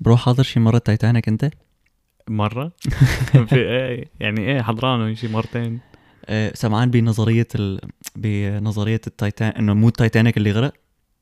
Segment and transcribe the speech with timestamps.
[0.00, 1.50] Bro حاضر شي مرة تايتانيك انت؟
[2.28, 2.72] مرة؟
[3.48, 5.78] في إيه يعني إيه حضرانه شي مرتين؟
[6.26, 7.80] آه، سمعان بنظرية ال...
[8.16, 10.72] بنظرية التايتان إنه مو التايتانيك اللي غرق؟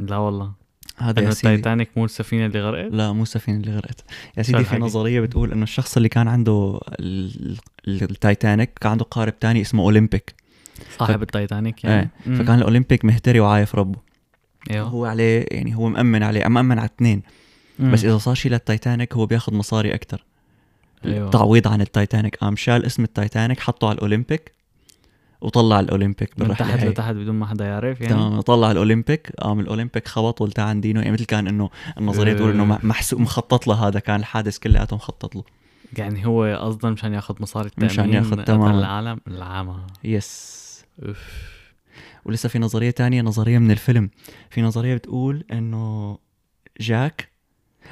[0.00, 0.52] لا والله.
[0.96, 1.54] هذا إنه يا سيدي.
[1.54, 4.04] التايتانيك مو السفينة اللي غرقت؟ لا مو السفينة اللي غرقت.
[4.38, 7.56] يا سيدي في؟ نظرية بتقول إنه الشخص اللي كان عنده ال...
[7.88, 10.34] ال- التايتانيك كان عنده قارب تاني اسمه أولمبيك.
[10.98, 12.10] صاحب التايتانيك يعني.
[12.26, 13.98] إيه فكان الأولمبيك مهتري وعايف ربه.
[14.70, 14.88] إيوه.
[14.88, 17.22] هو عليه يعني هو مأمن عليه مأمن على اثنين
[17.78, 17.92] مم.
[17.92, 20.24] بس إذا صار شيء للتايتانيك هو بياخذ مصاري أكثر
[21.04, 21.30] أيوة.
[21.30, 22.36] تعويض عن التايتانيك.
[22.36, 24.52] قام شال اسم التايتانيك حطه على الأولمبيك
[25.40, 28.14] وطلع الأولمبيك من تحت لتحت بدون ما حدا يعرف يعني.
[28.14, 32.74] تمام طلع الأولمبيك قام الأولمبيك خبط ولتعن دينه يعني مثل كان إنه النظرية تقول إنه
[32.74, 32.86] إيه.
[32.86, 35.44] محسوب مخطط له هذا كان الحادث كلياته مخطط له.
[35.96, 38.78] يعني هو أصلا مشان ياخذ مصاري التأمين مشان ياخد قتل تماماً.
[38.78, 41.18] العالم العامة Yes أوف.
[42.24, 44.10] ولسه في نظرية تانية نظرية من الفيلم.
[44.50, 46.18] في نظرية بتقول إنه
[46.80, 47.28] جاك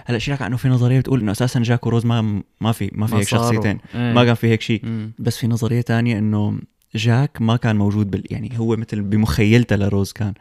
[0.04, 3.16] هلا شيلك عنه في نظرية بتقول إنه أساسا جاك وروز ما ما في ما في
[3.16, 3.28] هيك.
[3.28, 4.12] شخصيتين إيه.
[4.12, 5.10] ما كان في هيك شيء.
[5.18, 6.58] بس في نظرية تانية إنه
[6.94, 10.34] جاك ما كان موجود بال يعني هو مثل بمخيلته لروز كان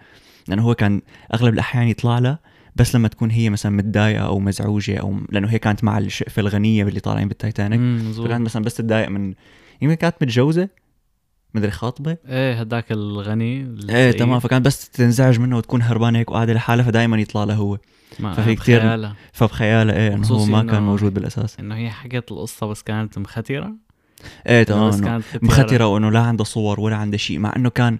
[0.47, 1.01] لأنه هو كان
[1.33, 2.39] أغلب الأحيان يطلع لها
[2.75, 6.83] بس لما تكون هي مثلا متضايقة أو مزعوجة أو لأنه هي كانت مع الشقفه الغنية
[6.83, 8.11] اللي طالعين بالتايتانيك.
[8.13, 9.33] فكانت مثلا بس تتضايق من
[9.81, 10.69] يمكن كانت متجوزة
[11.55, 14.11] مدري خاطبه إيه هداك الغني إيه.
[14.11, 14.39] تمام.
[14.39, 17.77] فكانت بس تنزعج منه وتكون هربانة هيك وقاعدة لحالها فدائما يطلع له هو.
[18.19, 19.15] ففي بخيالها.
[19.33, 21.59] فبخيالها إيه إنه هو ما إنه- كان موجود بالأساس.
[21.59, 23.73] إنه هي حكت القصة بس كانت مخترة.
[24.47, 25.43] إيه بس تمام إنه كانت.
[25.43, 27.99] مخترة وإنه لا عنده صور ولا عنده شيء مع إنه كان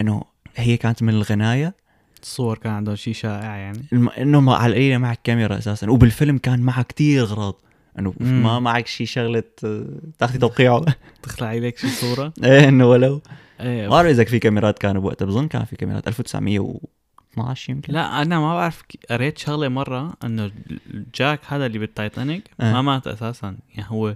[0.00, 0.22] إنه
[0.56, 1.74] هي كانت من الغناية.
[2.22, 3.84] الصور كان عندهم شيء شائع يعني.
[3.92, 4.08] الم...
[4.08, 5.90] إنه مع- على القليلة معك كاميرا أساسا.
[5.90, 7.54] وبالفيلم كان معك كتير أغراض.
[7.98, 8.14] انه.
[8.20, 9.86] ما معك شيء شغلة آه،
[10.18, 10.84] تاخذي توقيعه
[11.22, 13.22] تخلعي لك شي صورة؟ إيه إنه ولو.
[13.60, 16.08] إيه ما بعرف إذا في كاميرات كانوا بوقتها بظن كان في كاميرات.
[16.08, 17.92] 1912 يمكن.
[17.92, 20.50] لا أنا ما بعرف قريت شغلة مرة إنه
[21.14, 22.72] جاك هذا اللي بالتايتانيك آه.
[22.72, 23.56] ما مات أساسا.
[23.74, 24.14] يعني هو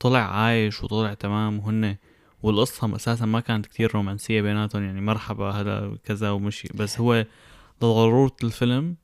[0.00, 1.96] طلع عايش وطلع تمام وهن
[2.42, 6.68] والقصة أساسا ما كانت كتير رومانسية بيناتهم يعني مرحبا هذا كذا ومشي.
[6.74, 7.26] بس هو
[7.82, 8.96] لضرورة الفيلم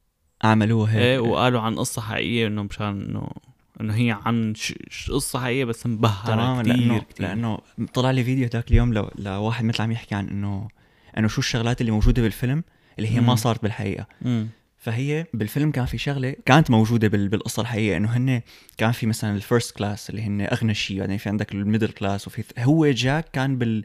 [0.44, 1.02] عملوها هيك.
[1.02, 3.28] إيه وقالوا عن قصة حقيقية إنه مشان إنه
[3.80, 4.52] إنه هي عن.
[5.10, 7.58] قصة حقيقية بس مبهرة تماما كتير لأنه كتير لأنه
[7.94, 10.68] طلع لي فيديو ذاك اليوم لو لواحد مثل عم يحكي عن إنه
[11.18, 12.64] إنه شو الشغلات اللي موجودة بالفيلم
[12.98, 13.36] اللي هي ما مم.
[13.36, 14.48] صارت بالحقيقة مم.
[14.78, 18.40] فهي بالفيلم كان في شغلة كانت موجودة بال- بالقصة الحقيقية إنه هن
[18.78, 21.88] كان في مثلا ال first class اللي هن أغنى شيء بعدين في عندك ال middle
[21.88, 23.84] class وفي هو جاك كان بال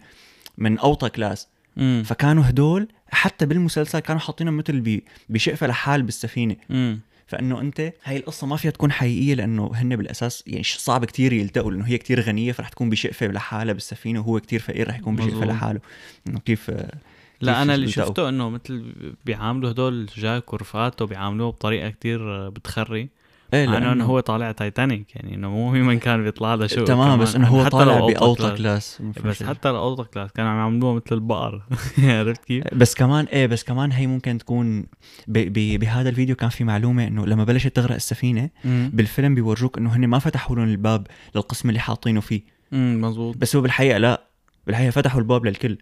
[0.57, 1.47] من أوطى class
[1.77, 2.03] مم.
[2.05, 6.99] فكانوا هدول حتى بالمسلسل كانوا حاطينهم مثل بشقفة لحال بالسفينة مم.
[7.31, 11.71] فإنه أنت هاي القصة ما فيها تكون حقيقية لأنه هن بالأساس يعني صعب كتير يلتقوا
[11.71, 15.45] لأنه هي كتير غنية فرح تكون بشقفة لحالها بالسفينة وهو كتير فقير رح يكون بشقفة.
[15.45, 15.79] لحاله
[16.27, 16.71] إنه كيف
[17.41, 18.93] لا أنا اللي؟ شفته إنه مثل
[19.25, 23.09] بيعاملوا هدول جاك ورفقاته بيعاملوه بطريقة كتير بتخري
[23.53, 27.19] إيه لأنه- إنه هو طالع تايتانيك يعني إنه مو من كان بيطلع له شو تمام
[27.19, 29.01] بس إنه هو طالع باوطى class.
[29.25, 31.61] بس حتى الاوطى class كانوا عم يعملوه مثل البقر.
[32.03, 34.81] عرفت كيف؟ بس كمان إيه بس كمان هي ممكن تكون
[35.27, 39.95] ب ب بهذا الفيديو كان في معلومة إنه لما بلشت تغرق السفينة بالفيلم بيورجوك إنه
[39.95, 42.41] هن ما فتحوا لهم الباب للقسم اللي حاطينه فيه.
[42.73, 44.21] امم مزبوط بس هو بالحقيقة لا
[44.67, 45.77] بالحقيقة فتحوا الباب للكل.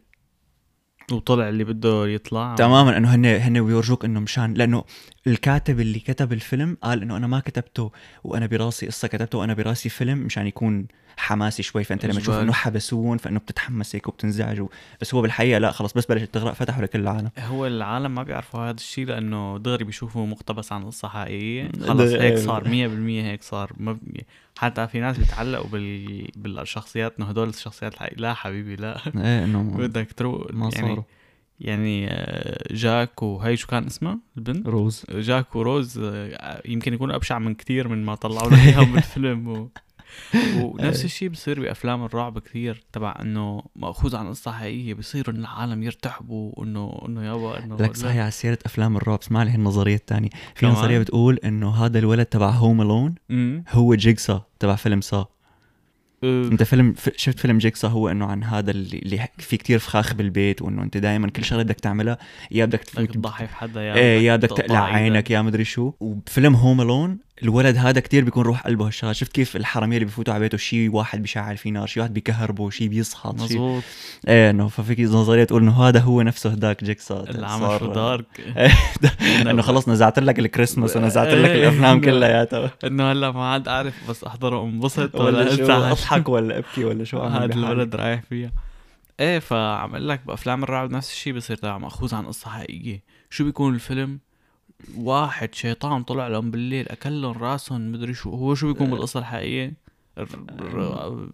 [1.15, 2.55] وطلع اللي بده يطلع.
[2.55, 4.83] تماما إنه هن هن بيورجوك إنه مشان لأنه
[5.27, 7.91] الكاتب اللي كتب الفيلم قال إنه أنا ما كتبته
[8.23, 10.87] وأنا براسي قصة كتبته وأنا براسي فيلم مشان يكون
[11.19, 12.35] حماسي شوي فأنت لما تشوف.
[12.35, 14.61] إنه حبسون فإنه بتتحمس هيك وبتنزعج
[15.01, 17.29] بس هو بالحقيقة لا خلص بس بلشت تغرق فتحوا لكل العالم.
[17.39, 22.21] هو العالم ما بيعرفوا هذا الشيء لأنه دغري بيشوفوا مقتبس عن قصه حقيقيه خلص هيك
[22.21, 22.35] إيه.
[22.35, 23.71] صار 100% هيك صار.
[23.77, 23.99] ما ب-
[24.57, 26.27] حتى في ناس بيتعلقوا بال...
[26.35, 28.17] بالشخصيات إنه هدول الشخصيات الحقيقية.
[28.21, 28.97] لا حبيبي لا.
[29.17, 31.03] إيه إنه بدك تروق ما يعني صاروا.
[31.59, 35.05] يعني آه، جاك وهي شو كان اسمها البنت؟ روز.
[35.11, 39.69] جاك وروز آه، يمكن يكونوا أبشع من كتير من ما طلعوا لنا إياهم بالفيلم و...
[40.61, 45.83] ونفس الشيء بصير بأفلام الرعب كثير تبع إنه مأخوذ عن قصه حقيقيه بصير إنه العالم
[45.83, 50.29] يرتحبوا انه إنه يابا إنه لك صحيح على سيرة أفلام الرعب اسمع لي النظريه الثانية.
[50.55, 53.15] في؟ نظرية بتقول إنه هذا الولد تبع Home Alone
[53.69, 55.25] هو Jigsaw تبع فيلم Saw
[56.23, 60.61] أه، أنت فيلم شفت فيلم Jigsaw هو إنه عن هذا اللي, في كتير فخاخ بالبيت
[60.61, 62.17] وإنه أنت دائما كل شغلة بدك تعملها
[62.51, 64.83] يا بدك تضحي في حدا يا إيه يا بدك تقلع.
[64.83, 65.91] عينك يا مدري شو.
[65.99, 70.33] وبفيلم Home Alone الولد هذا كتير بيكون روح قلبه هالشغله شفت كيف الحرامية اللي بفوتوا
[70.33, 73.83] على بيته؟ شيء واحد بيشعل فيه نار شيء واحد بيكهربه شيء بيصحط شيء مزبوط
[74.27, 77.93] إيه إنه ففيك نظرية تقول إنه هذا هو نفسه هداك جيكسا اللي عمل صار- شو
[77.93, 78.25] دارك.
[79.49, 82.71] إنه خلص نزعت لك الكريسماس ونزعت لك إيه، الأفلام كلياتها.
[82.83, 85.91] إنه هلا ما عاد اعرف بس احضر وانبسط ولا.
[85.91, 87.53] أضحك ولا أبكي ولا شو هذا.
[87.53, 88.51] الولد رايح فيها.
[89.19, 93.03] إيه فعم أقول لك بأفلام الرعب نفس الشيء بصير تبع مأخوذ عن قصة حقيقية.
[93.29, 94.19] شو بيكون الفيلم؟
[94.97, 99.73] واحد شيطان طلع لهم بالليل اكل لهم راسهم مدري شو هو شو بيكون بالقصة الحقيقية؟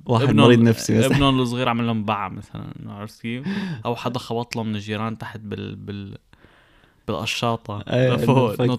[0.06, 1.16] واحد ابنهم- مريض نفسي مثلا.
[1.16, 3.46] ابنهم الصغير عمل لهم باع مثلا عرفت كيف؟
[3.86, 6.18] أو حدا خبط له من الجيران تحت بال بال
[7.08, 7.84] بالقشاطة.
[7.88, 8.78] لفوق إنه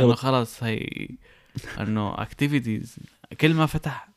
[0.00, 1.08] إنه خلص هي
[1.80, 2.96] إنه activities
[3.40, 4.08] كل ما فتح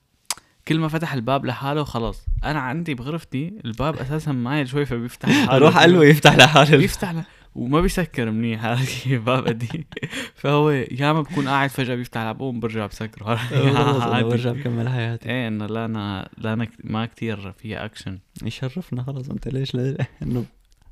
[0.68, 5.58] كل ما فتح الباب لحاله خلص أنا عندي بغرفتي الباب أساسا مايل شوي فبيفتح لحاله.
[5.66, 6.78] روح قلبه يفتح لحاله.
[6.78, 7.24] بيفتح ل...
[7.58, 9.86] وما بيسكر منيح هذا الباب قديم
[10.36, 13.40] فهو ياما بكون قاعد فجأة بيفتح الباب بقوم برجع بسكره.
[14.30, 15.30] برجع بكمل حياتي.
[15.30, 19.76] إيه إنه لا أنا لا أنا ما كتير فيها اكشن يشرفنا خلص أنت ليش
[20.22, 20.46] إنه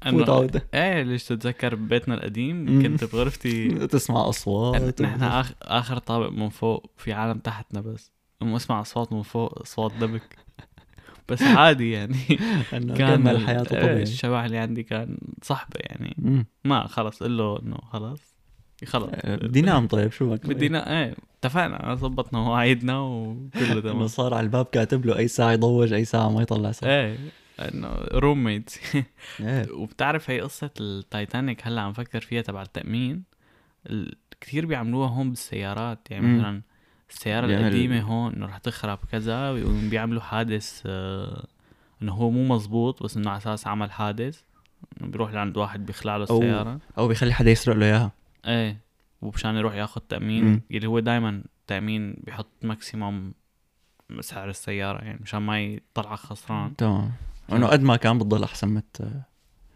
[0.06, 2.81] إنه عودة إيه ليش تتذكر ببيتنا القديم.
[2.81, 3.69] كنت بغرفتي.
[3.88, 5.01] تسمع أصوات.
[5.01, 5.44] نحن.
[5.61, 8.11] آخر طابق من فوق في عالم تحتنا بس.
[8.41, 10.44] أم اسمع أصوات من فوق أصوات دبك.
[11.30, 12.18] بس عادي يعني.
[12.72, 14.01] كان كمل ال- حياته إيه، طبيعي.
[14.04, 16.16] الشبح اللي عندي كان صحبه يعني.
[16.18, 16.45] مم.
[16.63, 18.36] ما خلص قل له إنه خلص
[18.86, 19.10] خلص.
[19.13, 21.00] أه، بدي نام طيب شو بك؟ بدي نا...
[21.04, 24.07] إيه اتفقنا ظبطنا مواعيدنا وكله تمام.
[24.07, 27.18] صار على الباب كاتب له أي ساعة يضوج أي ساعة ما يطلع صوت إيه
[27.60, 28.80] إنه roommates
[29.39, 29.71] إيه.
[29.71, 33.24] وبتعرف هي قصة التايتانيك هلأ عم فكر فيها تبع التأمين؟
[33.89, 34.16] ال...
[34.42, 36.28] كتير بيعملوها هون بالسيارات يعني.
[36.38, 36.62] مثلا
[37.10, 41.46] السيارة بيعمل- القديمة هون إنه رح تخرب كذا ويقوم بيعملوا حادث آه
[42.02, 44.42] إنه هو مو مزبوط بس إنه على أساس عمل حادث
[45.02, 46.80] بيروح لعند واحد بيخلع له أو- السيارة.
[46.98, 48.12] أو بيخلي حدا يسرق له إياها.
[48.46, 48.78] إيه
[49.22, 50.62] ومشان يروح ياخد تأمين مم.
[50.72, 53.34] اللي هو دايما تأمين بيحط ماكسيموم
[54.19, 56.75] سعر السيارة يعني مشان ما يطلع خسران.
[56.75, 57.12] تمام.
[57.52, 58.81] إنه قد ما كان بتضل أحسن ما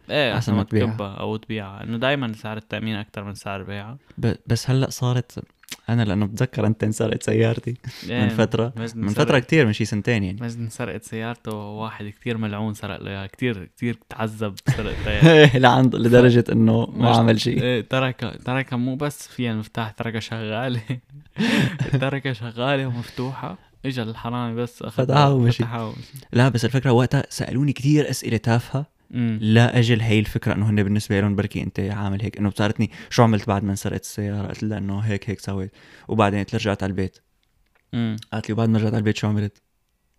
[0.09, 1.15] إيه أحسن ما تبيعها.
[1.19, 3.97] أو تبيعها إنه دايما سعر التأمين أكتر من سعر بيعها.
[4.17, 5.39] ب- بس هلأ صارت
[5.89, 7.77] أنا لأنه بتذكر أنت انسرقت سيارتي
[8.09, 8.73] إيه، من فترة.
[8.95, 10.41] من فترة كتير من شي سنتين يعني.
[10.41, 15.95] مجد انسرقت سيارته واحد كتير ملعون سرق له اياها كتير كتير تعذب سرقتها اياها لعند
[15.95, 17.61] لدرجة إنه ما عمل شيء.
[17.61, 20.81] إيه ترك تركها مو بس فيها المفتاح تركها شغالة.
[22.01, 23.57] تركها شغالة ومفتوحة.
[23.85, 25.63] اجى الحرامي بس أخذها فتحها ومشي.
[26.33, 28.85] لا بس الفكرة وقتها سألوني كتير أسئلة تافهة.
[29.41, 33.23] لا أجل هي الفكرة إنه هن بالنسبة لهم بركي أنت عامل هيك إنه بصارتني شو
[33.23, 35.71] عملت بعد ما انسرقت السيارة قلت لها إنه هيك هيك سويت
[36.07, 37.17] وبعدين رجعت على البيت.
[38.31, 39.61] قالت لي وبعد ما رجعت على البيت شو عملت؟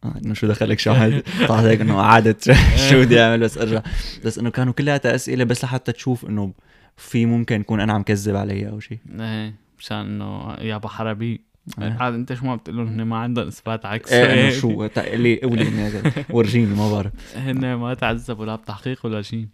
[0.04, 2.52] آه إنه شو دخلك شو عملت؟ طلعت هيك إنه قعدت
[2.90, 3.82] شو بدي أعمل بس أرجع
[4.24, 6.52] بس إنه كانوا كلياتها أسئلة بس لحتى تشوف إنه
[6.96, 11.49] في ممكن يكون أنا عم كذب علي أو شيء إيه مشان إنه يابا حربي.
[11.78, 14.12] عاد أنت شو ما بتقول لهم هن ما عندهم إثبات عكس.
[14.12, 14.54] إيه هيك.
[14.54, 17.12] شو اللي قولي ورجيني ما بعرف.
[17.36, 19.46] هن ما تعذبوا لا بتحقيق ولا شيء.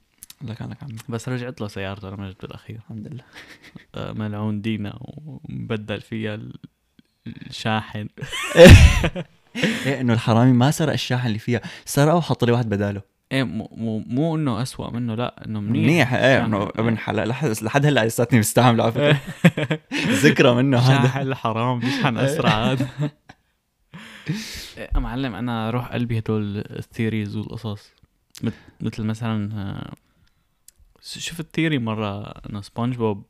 [0.42, 2.76] لك أنا عمي بس رجعت له سيارته لمجد بالأخير.
[2.76, 3.24] الحمد لله.
[3.94, 6.58] آه، ملعون دينا ومبدل فيها ال-
[7.26, 8.08] الشاحن.
[9.86, 13.15] إيه إنه الحرامي ما سرق الشاحن اللي فيها سرقه وحط لي واحد بداله.
[13.32, 15.82] إيه مو مو, مو إنه اسوء منه لا إنه منيح.
[15.82, 16.44] منيح إيه.
[16.44, 17.28] إنه ابن حلال.
[17.62, 19.20] لحد هلأ لساتني مستعمله على فكرة.
[20.24, 21.02] ذكرى منه هذا.
[21.06, 22.88] شاحن الحرام بيشحن أسرع هذا.
[24.78, 27.92] إيه، معلم أنا روح قلبي هدول الثيريز والقصص.
[28.80, 29.92] مثل مثلا آه،
[31.02, 33.24] شفت theory مرة إنه سبونج بوب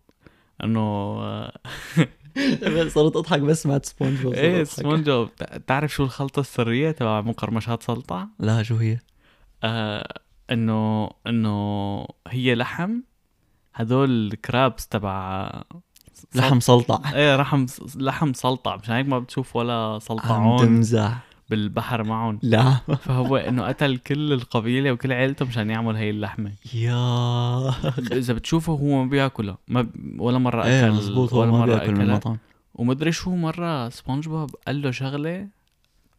[0.65, 0.81] إنه
[1.21, 1.53] آه،
[2.89, 4.65] صرت أضحك بس سمعت سبونج بوب إيه.
[4.65, 8.99] سبونج بوب تع- تعرف شو الخلطة السرية تبع مقرمشات سلطع؟ لا شو هي؟
[9.65, 10.21] آه
[10.53, 13.01] إنه إنه هي لحم.
[13.75, 15.51] هدول ال crabs تبع
[16.35, 17.01] لحم سلطع.
[17.15, 18.77] إيه لحم لحم سلطع.
[18.77, 21.19] مشان هيك ما بتشوف ولا عم سلطعون تمزح
[21.51, 22.39] بالبحر معهم.
[22.43, 22.75] لا.
[23.07, 26.53] فهو إنه قتل كل القبيلة وكل عيلته مشان يعمل هي اللحمة.
[26.75, 27.69] يا.
[28.19, 30.21] إذا بتشوفه هو ما بياكلها ما ب...
[30.21, 32.01] ولا مرة أكل إيه مزبوط هو ولا ما مرة بياكل من.
[32.01, 32.39] المطعم.
[32.75, 35.49] ومدري شو مرة سبونج بوب قال له شغلة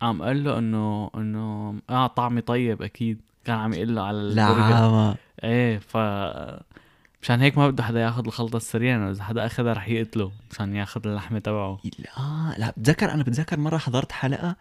[0.02, 3.22] عم قال له إنه إنه آه طعمي طيب أكيد.
[3.48, 5.98] كان عم يقول له على البرجر إيه ف
[7.22, 10.76] مشان هيك ما بده حدا ياخذ الخلطة السرية لأنه إذا حدا أخذها رح يقتله مشان
[10.76, 11.80] ياخذ اللحمة تبعه.
[12.00, 14.56] لا لا بتذكر أنا بتذكر مرة حضرت حلقة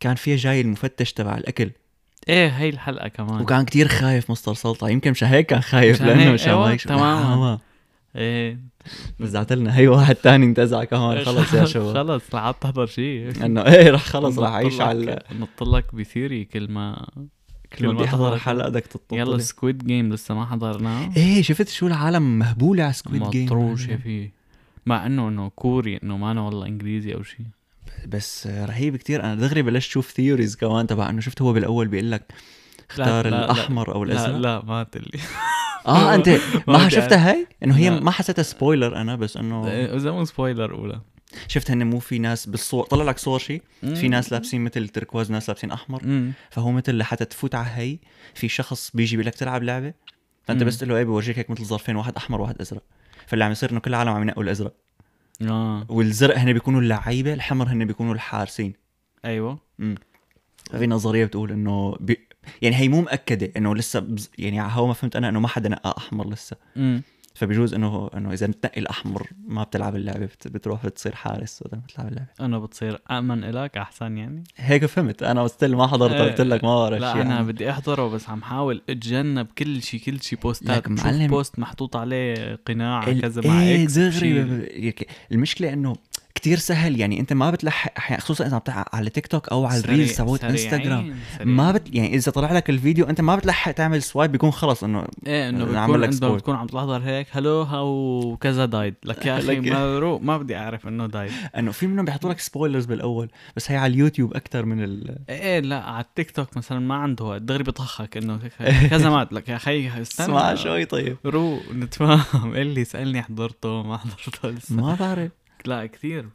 [0.00, 1.70] كان فيها جاي المفتش تبع الأكل.
[2.28, 3.40] إيه هي الحلقة كمان.
[3.40, 6.72] وكان كتير خايف مستر سلطع يمكن مشان هيك كان خايف مشان لأنه هيك، مشان أيوة،
[6.72, 7.58] يكشف تماماً.
[8.16, 8.60] إيه.
[9.20, 11.24] رجعت لنا هي واحد تاني انتزع كمان.
[11.24, 11.94] خلص يا شباب.
[11.94, 16.44] خلص لا عاد تحضر شيء إنه إيه رح خلص رح اعيش على نط لك بثيري
[16.44, 17.06] كل ما
[17.78, 21.10] كل ما تحضر حلقة بدك تطلع يلا سكويد جيم لسه ما حضرناه.
[21.16, 24.32] إيه شفت شو العالم مهبوله على سكويد جيم مطروشه فيه.
[24.86, 27.46] مع إنه إنه كوري إنه ما أنا والله إنجليزي أو شيء
[28.06, 29.24] بس رهيب كتير.
[29.24, 32.32] أنا دغري بلشت أشوف ثيوريز كمان تبع إنه شفت هو بالأول بيقول لك
[32.90, 33.44] اختار لا، لا.
[33.44, 34.36] الأحمر أو لا الأزرق.
[34.36, 35.20] لا ما تلي.
[35.86, 36.28] آه أنت
[36.68, 38.00] ما شفتها هي إنه هي لا.
[38.00, 41.00] ما حسيتها spoiler أنا بس إنه إذا مو spoiler أولى.
[41.48, 45.30] شفت هن مو في ناس بالصور طلع لك صور شيء في ناس لابسين مثل تركواز
[45.30, 46.02] ناس لابسين أحمر.
[46.02, 47.98] امم فهو مثل لحتى تفوت على هي
[48.34, 49.94] في شخص بيجي بيقول لك تلعب لعبة؟
[50.44, 50.68] فأنت مم.
[50.68, 52.82] بس تقول له إيه بورجيك هيك مثل ظرفين واحد أحمر وواحد أزرق.
[53.26, 54.74] فاللي عم يصير إنه كل العالم عم ينقوا الأزرق.
[55.42, 55.86] آه.
[55.88, 58.72] والزرق هن بيكونوا اللعيبة الحمر هن بيكونوا الحارسين.
[59.24, 59.58] أيوه.
[60.70, 62.18] في نظرية بتقول إنه بي
[62.62, 64.30] يعني هي مو مأكدة إنه لسه بز...
[64.38, 66.56] يعني على هو ما فهمت أنا إنه ما حدا نقى أحمر لسه.
[66.76, 67.02] امم
[67.36, 70.48] فبيجوز إنه إنه إذا بتنقي الأحمر ما بتلعب اللعبة بت...
[70.48, 75.46] بتروح بتصير حارس ولا بتلعب اللعبة انه بتصير امن إلك أحسن يعني هيك فهمت أنا
[75.46, 76.14] still ما حضرت.
[76.14, 77.46] قلت لك ما بعرف لا شيء أنا عنه.
[77.46, 81.26] بدي أحضره بس عم حاول أتجنب كل شيء كل شيء بوستات معلم.
[81.26, 84.94] post محطوط عليه قناع كذا مع إيه دغري.
[85.32, 85.96] المشكلة إنه
[86.36, 87.00] كتير سهل.
[87.00, 90.16] يعني انت ما بتلحق أحيانا خصوصا إذا عم على تيك توك أو على ال reels
[90.16, 91.14] تبعت سريعين- انستغرام.
[91.44, 95.04] ما بت يعني إذا طلع لك الفيديو أنت ما بتلحق تعمل swipe بيكون خلص إنه
[95.26, 96.24] إيه إنه بتكون لك انت.
[96.24, 100.88] بتكون عم تحضر هيك hello how كذا died لك يا أخي ما ما بدي أعرف
[100.88, 104.84] إنه died إنه في منهم بيحطوا لك spoilers بالأول بس هي على اليوتيوب أكثر من
[104.84, 108.40] ال إيه لا على التيك توك مثلا ما عنده دغري بطخك إنه
[108.90, 110.26] كذا مات لك يا أخي استنى.
[110.26, 111.16] اسمع شوي طيب.
[111.24, 112.52] رو نتفاهم.
[112.54, 114.74] إيه اللي سالني حضرته ما حضرته لسه.
[114.74, 115.30] ما بعرف.
[115.68, 116.28] لا كثير.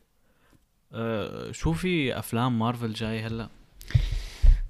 [0.94, 3.50] أه شو في أفلام مارفل جاي هلأ؟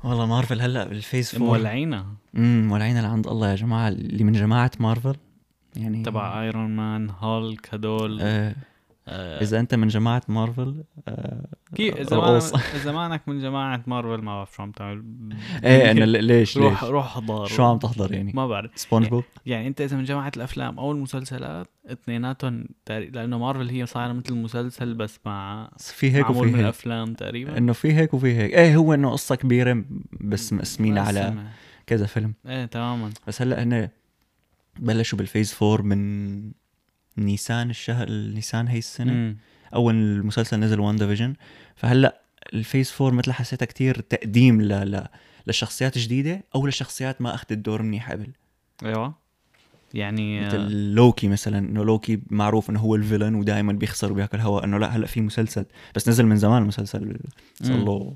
[0.03, 4.33] والله مارفل هلأ بال phase 4 مولعينا امم مولعين لعند الله يا جماعة اللي من
[4.33, 5.15] جماعة مارفل
[5.75, 8.19] يعني تبع Iron Man Hulk هدول.
[8.21, 8.55] آه
[9.11, 12.17] آه إذا أنت من جماعة مارفل okay إذا.
[12.17, 12.37] ما
[12.81, 15.03] إذا مانك من جماعة مارفل ما بعرف شو عم تعمل.
[15.63, 18.71] إيه إنه ل- ليش روح ليش؟ روح حضار شو عم تحضر يعني؟ ما بعرف.
[18.75, 24.13] سبونج بوب يعني أنت إذا من جماعة الأفلام أو المسلسلات اثنيناتهم لأنه مارفل هي صايرة
[24.13, 26.59] مثل مسلسل بس مع في هيك وفي من هيك.
[26.59, 27.57] الأفلام تقريبا.
[27.57, 28.53] إنه في هيك وفي هيك.
[28.53, 29.83] إيه هو إنه قصة كبيرة
[30.21, 31.33] بس مقسمين على.
[31.87, 32.33] كذا فيلم.
[32.47, 33.09] إيه تماما.
[33.27, 33.89] بس هلأ هن
[34.79, 36.51] بلشوا بال phase 4 من
[37.17, 39.13] نيسان الشهر نيسان هي السنة.
[39.13, 39.37] مم.
[39.73, 41.33] أول المسلسل نزل WandaVision
[41.75, 42.21] فهلأ
[42.53, 44.91] ال phase 4 مثل حسيتها كتير تقديم ل...
[44.91, 45.07] ل...
[45.47, 48.27] لشخصيات جديدة أو لشخصيات ما أخذت دور منيح قبل.
[48.85, 49.21] أيوه.
[49.93, 54.39] يعني مثل آه، لوكي مثلا إنه لوكي معروف إنه هو ال villain ودائما بيخسر وبياكل
[54.39, 55.65] هواء إنه لأ هلأ في مسلسل.
[55.95, 57.17] بس نزل من زمان المسلسل.
[57.63, 57.75] صار.
[57.75, 58.15] له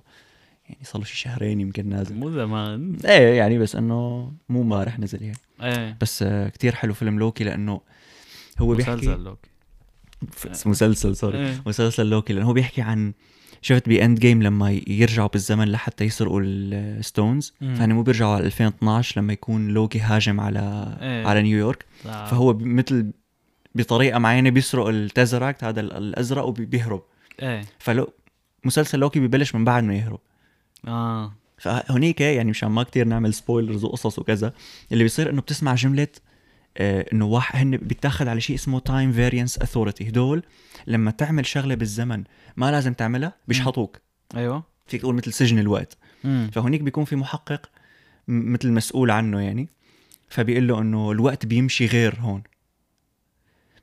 [0.70, 2.16] يعني صار له شي شهرين يمكن نازل.
[2.16, 2.98] مو زمان.
[3.06, 5.38] إيه يعني بس إنه مو امبارح نزل يعني.
[5.62, 5.98] إيه.
[6.02, 7.82] بس آه كتير حلو فيلم لوكي لأنه
[8.60, 9.50] هو بيحكي مسلسل لوكي
[10.66, 11.64] مسلسل سوري إيه.
[11.66, 13.14] مسلسل لوكي لأنه هو بيحكي عن
[13.62, 17.54] شفت ب Endgame لما يرجعوا بالزمن لحتى يسرقوا ال stones.
[17.60, 21.28] فهن مو بيرجعوا على 2012 لما يكون لوكي هاجم على إيه.
[21.28, 22.26] على نيويورك لا.
[22.26, 23.12] فهو مثل
[23.76, 27.04] بطريقة معينة بيسرق ال Tesseract هذا ال- الأزرق وبيهرب
[27.42, 28.14] إيه فلو
[28.64, 30.20] مسلسل لوكي ببلش من بعد ما يهرب
[30.88, 34.54] آه فهونيك يعني مشان ما كتير نعمل spoilers وقصص وكذا
[34.92, 36.08] اللي بيصير إنه بتسمع جملة
[36.78, 40.44] إنه واحد هن بيتاخذ على شيء اسمه Time Variance Authority هدول
[40.88, 42.24] لما تعمل شغلة بالزمن
[42.58, 44.02] ما لازم تعملها بيشحطوك.
[44.36, 44.64] أيوه.
[44.88, 45.98] فيك تقول مثل سجن الوقت.
[46.24, 46.50] مم.
[46.54, 47.70] فهونيك بيكون في محقق
[48.28, 49.70] مثل مسؤول عنه يعني.
[50.30, 52.44] فبيقول له إنه الوقت بيمشي غير هون.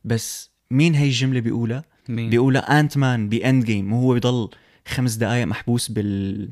[0.04, 4.50] بس مين هي الجملة بيقولها؟ مين؟ بيقولها Ant-Man ب Endgame وهو بيضل
[4.88, 6.50] خمس دقائق محبوس بال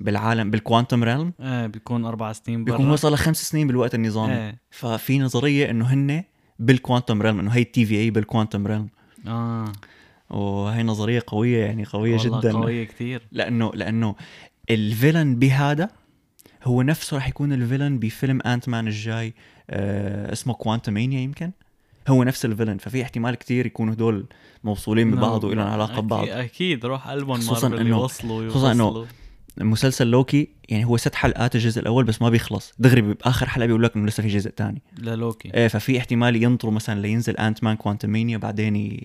[0.00, 2.76] بالعالم بال quantum realm إيه بيكون أربع سنين برا.
[2.76, 4.34] بيكون وصل لخمس سنين بالوقت النظامي.
[4.34, 4.60] إيه.
[4.70, 6.24] ففي نظرية إنه هن
[6.58, 8.88] بال quantum realm إنه هي ال TVA بال quantum realm
[9.26, 9.72] آه.
[10.30, 12.52] وهي نظرية قوية يعني قوية والله جدا.
[12.52, 13.22] قوية كتير.
[13.32, 14.14] لأنه لأنه
[14.70, 15.88] ال villain بهذا
[16.64, 19.34] هو نفسه رح يكون ال villain بفيلم Ant-Man الجاي
[19.70, 21.50] آه اسمه Quantumania يمكن.
[22.08, 24.26] هو نفس ال villain ففي احتمال كتير يكونوا هدول
[24.64, 26.22] موصولين ببعض ولهم علاقة ببعض.
[26.22, 29.06] أكيد, أكيد روح قلبهم خصوصاً يوصلوا خصوصاً يوصلوا.
[29.58, 32.72] مسلسل لوكي يعني هو ست حلقات الجزء الأول بس ما بيخلص.
[32.78, 34.82] دغري باخر حلقة بيقول لك إنه لسه في جزء تاني.
[34.98, 35.54] للوكي.
[35.54, 39.00] إيه ففي احتمال ينطروا مثلا لينزل Ant-Man Quantumania بعدين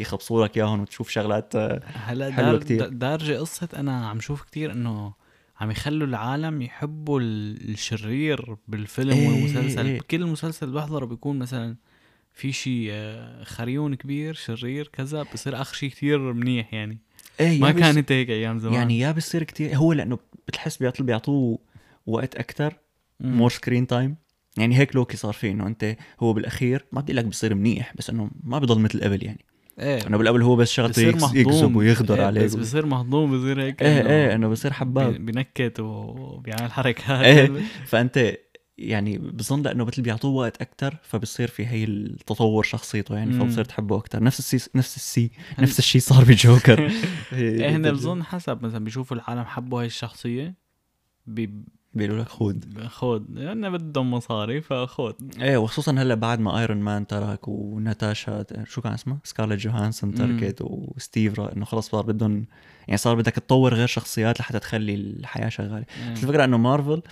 [0.00, 2.78] يخبصوا لك إياهم وتشوف شغلات آه، هلا حلوة دار كتير.
[2.80, 5.12] دا- دارجة قصة أنا عم شوف كتير إنه
[5.60, 9.86] عم يخلوا العالم يحبوا ال- الشرير بالفيلم إيه، والمسلسل.
[9.86, 10.00] إيه.
[10.10, 11.76] كل مسلسل بحضره بيكون مثلا
[12.32, 16.98] في شي آه، خريون كبير شرير كذا بصير آخر شي كتير منيح يعني.
[17.40, 18.74] إيه ما كانت هيك أيام زمان.
[18.74, 21.58] يعني يا بصير كتير هو لأنه بتحس بيعطوه
[22.06, 22.74] وقت أكثر.
[23.20, 24.16] more screen time
[24.58, 28.10] يعني هيك لوكي صار فيه إنه أنت هو بالأخير ما بدي لك بصير منيح بس
[28.10, 29.44] إنه ما بضل مثل قبل يعني.
[29.80, 30.06] إيه.
[30.06, 34.06] إنه بالقبل هو بس شغلته يكذب ويغدر إيه، عليك بس بصير مهضوم بصير هيك إيه
[34.06, 35.12] إيه إنه بصير حباب.
[35.14, 37.24] بينكت وبيعمل حركات.
[37.24, 37.50] إيه.
[37.86, 38.36] فأنت
[38.78, 43.32] يعني بظن لأنه مثل بيعطوه وقت أكثر فبصير في هي التطور شخصيته يعني.
[43.32, 46.92] فبصير تحبه أكثر نفس السي نفس السي نفس الشيء صار بجوكر
[47.32, 50.54] هن بظن حسب مثلا بيشوفوا العالم حبوا هاي الشخصية
[51.26, 51.50] بي-
[51.94, 52.78] بيقولوا لك خود.
[52.86, 53.26] خود.
[53.38, 55.14] لأن بدهم مصاري فخود.
[55.42, 60.14] إيه وخصوصا هلأ بعد ما ايرون مان ترك وناتاشا شو كان اسمها سكارلت جوهانسون.
[60.14, 62.46] تركت وستيف إنه خلص صار بدهم
[62.88, 65.84] يعني صار بدك تطور غير شخصيات لحتى تخلي الحياة شغالة.
[66.10, 67.02] الفكرة إنه مارفل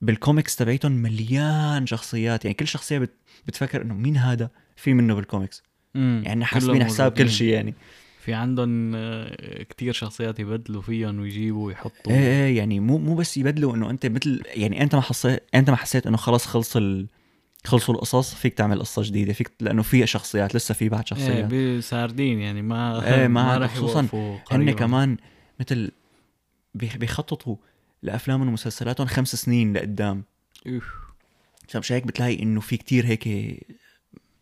[0.00, 3.10] بالكوميكس تبعيتهم مليان شخصيات يعني كل شخصية بت...
[3.46, 5.62] بتفكر إنه مين هذا في منه بالكوميكس
[5.94, 6.22] مم.
[6.26, 7.30] يعني حاسبين حساب كل.
[7.30, 7.74] شيء يعني
[8.20, 13.36] في عندهم آه، كتير شخصيات يبدلوا فيهم ويجيبوا ويحطوا إيه إيه يعني مو مو بس
[13.36, 17.06] يبدلوا إنه أنت مثل يعني أنت ما حسيت أنت ما حسيت إنه خلص خلص ال...
[17.64, 21.44] خلصوا القصص فيك تعمل قصة جديدة فيك لأنه في شخصيات لسه في بعد إيه شخصيات
[21.44, 24.08] بساردين يعني ما إيه، ما ما راح خصوصاً
[24.50, 24.70] هن.
[24.72, 25.16] كمان
[25.60, 25.90] مثل
[26.74, 27.56] بيخ- بيخططوا
[28.02, 30.24] لافلامهم ومسلسلاتهم خمس سنين لقدام.
[31.76, 33.28] مش هيك بتلاقي إنه في كتير هيك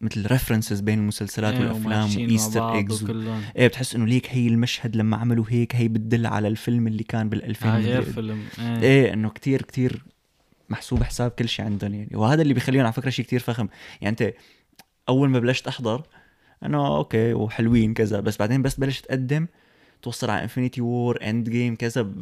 [0.01, 3.35] مثل references بين المسلسلات إيه، والأفلام و Easter eggs و...
[3.57, 7.29] إيه بتحس إنه ليك هي المشهد لما عملوا هيك هي بتدل على الفيلم اللي كان
[7.29, 8.45] بال 2000 آه، غير مدري- فيلم.
[8.59, 10.03] إيه, إيه إنه كتير كتير
[10.71, 12.11] محسوب حساب كل شيء عندهم يعني.
[12.17, 13.69] وهذا اللي بيخليهم على فكرة شيء كتير فخم.
[14.01, 14.35] يعني أنت
[15.09, 16.03] أول ما بلشت أحضر
[16.67, 19.47] انه okay وحلوين كذا بس بعدين بس بلشت تقدم
[20.03, 22.13] توصل على Infinity War Endgame كذا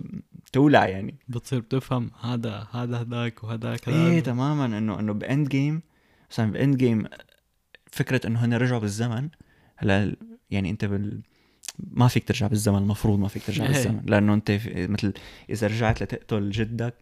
[0.52, 4.21] تولع يعني بتصير بتفهم هذا هذا هداك وهداك إيه.
[4.21, 5.83] تماما إنه إنه ب Endgame
[6.30, 7.05] مثلا ب Endgame
[7.92, 9.28] فكرة إنه هن رجعوا بالزمن
[9.76, 10.16] هلا
[10.50, 11.23] يعني أنت بال
[11.78, 13.73] ما فيك ترجع بالزمن المفروض ما فيك ترجع إيه.
[13.73, 15.12] بالزمن لأنه أنت مثل
[15.50, 16.95] إذا رجعت لتقتل جدك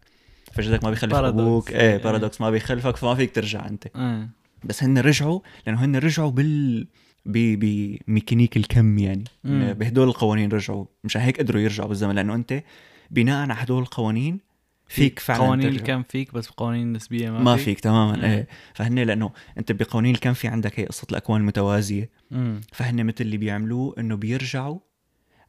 [0.53, 1.13] فجدك ما بيخلف.
[1.13, 1.97] أبوك إيه إيه.
[1.97, 4.29] بارادوكس ما بيخلفك فما فيك ترجع أنت إيه
[4.63, 6.87] بس هن رجعوا لأنه هن رجعوا بال
[7.25, 9.73] بميكانيك الكم يعني مم.
[9.73, 12.63] بهدول القوانين رجعوا مشان هيك قدروا يرجعوا بالزمن لأنه أنت
[13.11, 14.39] بناء على هدول القوانين
[14.87, 15.67] فيك فعلا قوانين.
[15.67, 18.33] الكم فيك بس قوانين النسبيه ما, ما فيك تماما إيه.
[18.33, 22.61] إيه فهن لأنه أنت بقوانين الكم في عندك هي قصة الأكوان المتوازية مم.
[22.73, 24.79] فهن مثل اللي بيعملوه إنه بيرجعوا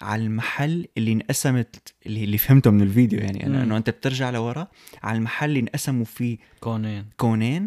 [0.01, 3.45] على المحل اللي انقسمت اللي, اللي فهمته من الفيديو يعني مم.
[3.45, 4.69] إنه انه أنت بترجع لورا
[5.03, 7.67] على المحل اللي انقسموا فيه كونين كونين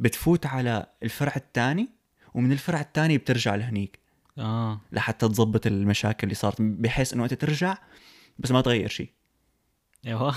[0.00, 1.88] بتفوت على الفرع الثاني
[2.34, 3.98] ومن الفرع الثاني بترجع لهنيك.
[4.38, 4.80] آه.
[4.92, 7.78] لحتى تظبط المشاكل اللي صارت بحيث إنه انت ترجع
[8.38, 9.10] بس ما تغير شيء
[10.06, 10.34] أيوه.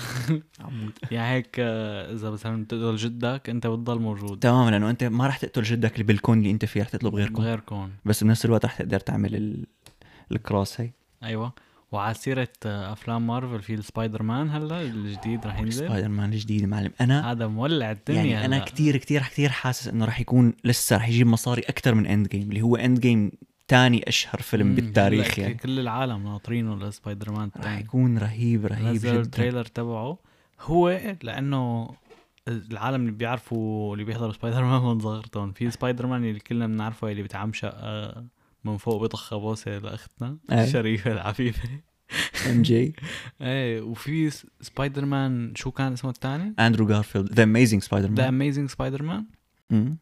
[1.10, 4.38] يعني هيك آه، إذا مثلا بتقتل جدك أنت بتضل موجود.
[4.38, 7.30] تماما لأنه أنت ما رح تقتل جدك اللي بالكون اللي أنت فيه رح تطلب غير
[7.30, 7.44] كون.
[7.44, 7.92] غير كون.
[8.04, 9.66] بس بنفس الوقت رح تقدر تعمل ال...
[10.32, 10.90] الكروس هي.
[11.22, 11.52] أيوه.
[11.92, 15.86] وعلى سيرة أفلام مارفل في السبايدر مان هلا الجديد رح ينزل.
[15.86, 16.92] سبايدر مان الجديد معلم.
[17.00, 18.64] أنا هذا مولع الدنيا يعني أنا هلأ.
[18.64, 22.62] كتير كتير كتير حاسس إنه رح يكون لسه رح يجيب مصاري أكثر من Endgame اللي
[22.62, 23.30] هو Endgame
[23.68, 25.54] تاني أشهر فيلم مم، بالتاريخ يعني.
[25.54, 29.20] كل العالم ناطرينه لسبايدر مان رح يكون رهيب رهيب جدا.
[29.20, 30.18] ال trailer تبعه
[30.60, 31.90] هو لأنه
[32.48, 35.52] العالم اللي بيعرفوا اللي بيحضروا سبايدر مان من صغرتهم.
[35.52, 38.24] في سبايدر مان اللي كلنا بنعرفه اللي بتعمشق آه،
[38.64, 40.64] من فوق بطخ بوسه لأختنا إيه.
[40.64, 41.68] الشريفه العفيفة.
[42.50, 42.94] إم جي.
[43.40, 48.34] إيه وفي سبايدر مان شو كان اسمه الثاني؟ اندرو جارفيلد The Amazing Spider the Man
[48.34, 49.24] Amazing Spider-Man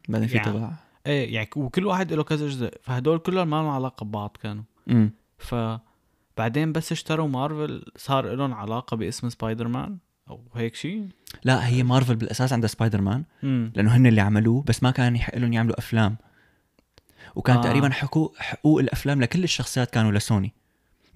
[0.09, 0.51] بعدين في يعني.
[0.51, 0.71] تبع
[1.07, 2.71] إيه يعني وكل واحد له كذا جزء.
[2.81, 4.63] فهدول كلهم ما لهم علاقة ببعض كانوا.
[4.87, 5.11] مم.
[5.37, 9.97] فبعدين بس اشتروا مارفل صار لهم علاقة باسم سبايدر مان
[10.29, 11.07] أو هيك شيء
[11.43, 15.15] لا هي مارفل بالأساس عندها سبايدر مان امم لأنه هن اللي عملوه بس ما كان
[15.15, 16.17] يحق لهم يعملوا أفلام.
[17.35, 17.61] وكان آه.
[17.61, 20.53] تقريبا حقوق حقوق الأفلام لكل الشخصيات كانوا لسوني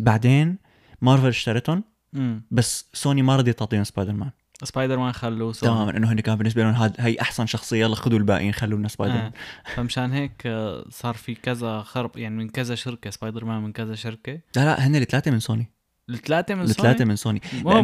[0.01, 0.57] بعدين
[1.01, 1.83] مارفل اشترتهم
[2.51, 4.31] بس سوني ما رضيت تعطيهم سبايدر مان
[4.63, 5.73] سبايدر مان خلوه سوني.
[5.73, 8.87] تماما إنه هن كان بالنسبة لهم هاد هي أحسن شخصية يلا خذوا الباقيين خلوا لنا
[8.87, 9.75] سبايدر مان آه.
[9.75, 13.95] فمشان هيك آه، صار في كذا خرب يعني من كذا شركة سبايدر مان من كذا
[13.95, 15.71] شركة لا لا هن الثلاثة من سوني
[16.09, 17.79] الثلاثة من الثلاثة من سوني صار هو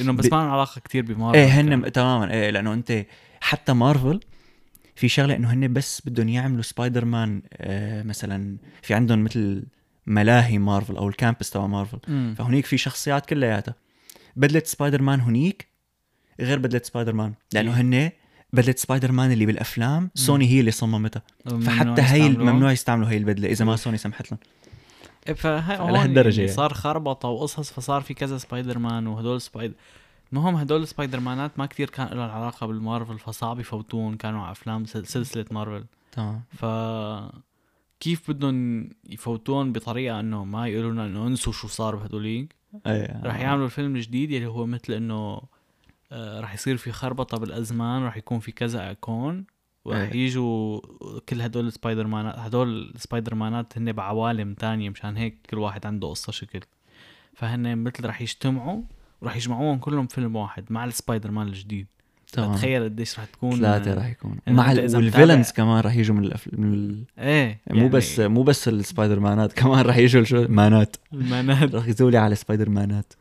[0.00, 1.60] إنه بس ما لهم علاقة كثير بمارفل إيه.
[1.60, 3.06] هن تماما إيه لأنه أنت
[3.40, 4.20] حتى مارفل
[5.00, 9.62] في شغلة إنه هن بس بدهم يعملوا سبايدر مان آه مثلا في عندهم مثل
[10.06, 12.34] ملاهي مارفل أو ال campus تبع مارفل مم.
[12.38, 13.74] فهنيك في شخصيات كلياتها
[14.36, 15.68] بدله سبايدر مان هنيك
[16.40, 17.80] غير بدله سبايدر مان لأنه إيه.
[17.80, 18.10] هن
[18.52, 21.22] بدله سبايدر مان اللي بالأفلام سوني هي اللي صممتها
[21.62, 22.28] فحتى هي.
[22.28, 24.38] ممنوع يستعملوا هي البدلة إذا ما سوني سمحت لهم
[25.28, 26.56] إيه فهي هون لهالدرجة يعني يعني.
[26.56, 29.74] صار خربطة وقصص فصار في كذا سبايدر مان وهدول سبايدر
[30.32, 34.16] المهم هدول السبايدر مانات ما كتير كان لهم علاقة بالمارفل فصعب يفوتون.
[34.16, 35.84] كانوا على أفلام سل- سلسلة مارفل.
[36.12, 36.42] تمام.
[36.50, 36.64] ف
[38.00, 42.54] كيف بدهم يفوتون بطريقة إنه ما يقولوا لنا إنه انسوا شو صار بهدوليك
[42.86, 43.20] إيه.
[43.24, 45.40] رح يعملوا الفيلم الجديد اللي هو مثل إنه
[46.12, 49.44] آه، رح يصير في خربطة بالأزمان رح يكون في كذا كون
[49.84, 50.26] ورح إيه.
[50.26, 50.80] يجوا
[51.28, 56.08] كل هدول السبايدر مانات هدول السبايدر مانات هن بعوالم تانية مشان هيك كل واحد عنده
[56.08, 56.60] قصة شكل.
[57.34, 58.82] فهن مثل رح يجتمعوا
[59.20, 61.86] ورح يجمعوهم كلهم فيلم واحد مع السبايدر مان الجديد.
[62.32, 62.54] تمام.
[62.54, 66.24] تخيل قديش رح تكون ثلاثة رح يكونوا إنه مع وال villains كمان رح يجوا من,
[66.24, 66.48] الأف...
[66.52, 67.04] من ال...
[67.18, 70.46] إيه مو بس مو بس السبايدر مانات كمان رح يجوا الشو...
[70.48, 70.96] مانات.
[71.12, 71.74] المانات.
[71.74, 73.12] رح يزولي على سبايدر مانات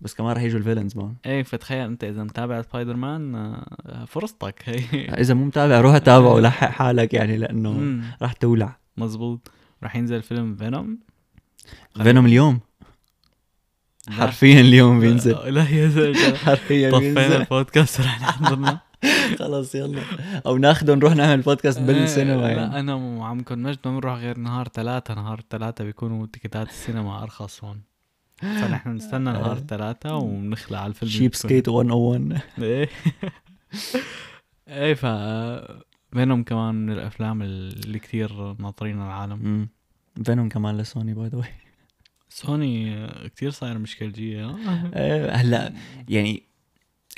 [0.00, 4.04] بس كمان رح يجوا ال villains مان إيه فتخيل أنت إذا متابع سبايدر مان آه،
[4.08, 4.62] فرصتك.
[4.64, 8.76] هي إذا مو متابع روح تابع ولحق حالك يعني لأنه رح تولع.
[8.96, 9.50] مزبوط
[9.82, 10.98] رح ينزل فيلم فينوم
[12.02, 12.60] فينوم اليوم.
[14.10, 15.54] حرفيا اليوم بينزل.
[15.54, 18.80] لا يا زلمه حرفيا طفينا البودكاست رح نحضرنا
[19.38, 20.02] خلص يلا.
[20.46, 22.80] أو ناخده نروح نعمل بودكاست بالسينما إيه، لا يعني.
[22.80, 27.82] أنا وعمكم مجد ما بنروح غير نهار ثلاثة نهار ثلاثة بيكونوا تيكيتات السينما أرخص هون.
[28.40, 32.88] فنحن نستنى نهار ثلاثة وبنخلع على الفيلم cheapskate 101 إيه.
[34.68, 35.06] إيه ف
[36.12, 39.68] Venom كمان من الأفلام اللي كتير ناطرين العالم.
[40.24, 41.63] Venom كمان ل Sony by the way
[42.34, 45.72] Sony كتير صاير مشكلجية ها؟ إيه، هلا
[46.08, 46.42] يعني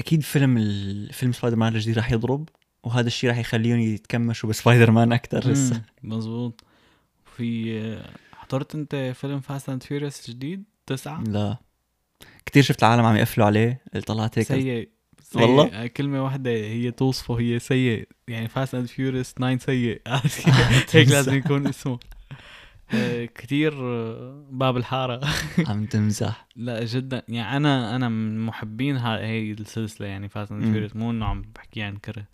[0.01, 2.49] أكيد فيلم الفيلم سبايدر مان الجديد راح يضرب
[2.83, 5.83] وهذا الشيء راح يخليهم يتكمشوا بسبايدر مان أكثر لسه.
[6.03, 6.65] مزبوط.
[7.37, 8.03] في
[8.33, 11.57] حضرت أنت فيلم Fast and Furious الجديد؟ تسعة؟ لا.
[12.47, 14.47] كثير شفت العالم عم يقفلوا عليه طلعت هيك.
[14.47, 14.89] سيء.
[15.23, 15.43] سيء.
[15.43, 18.09] والله؟ كلمة واحدة هي توصفه هي سيء.
[18.29, 20.03] يعني Fast and Furious 9 سيء.
[20.93, 21.99] هيك لازم يكون اسمه.
[23.35, 25.21] كتير آه، باب الحارة.
[25.69, 26.47] عم تمزح.
[26.57, 27.23] لا جدا.
[27.29, 30.65] يعني أنا أنا من محبين ها- هي السلسلة يعني Fast and.
[30.65, 32.25] Furious مو إنه عم بحكي عن كره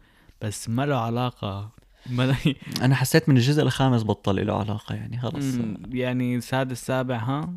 [0.43, 1.71] بس ما له علاقة.
[2.11, 2.35] ما
[2.83, 5.55] أنا حسيت من الجزء الخامس بطل له علاقة يعني خلص.
[5.91, 7.55] يعني السادس السابع ها؟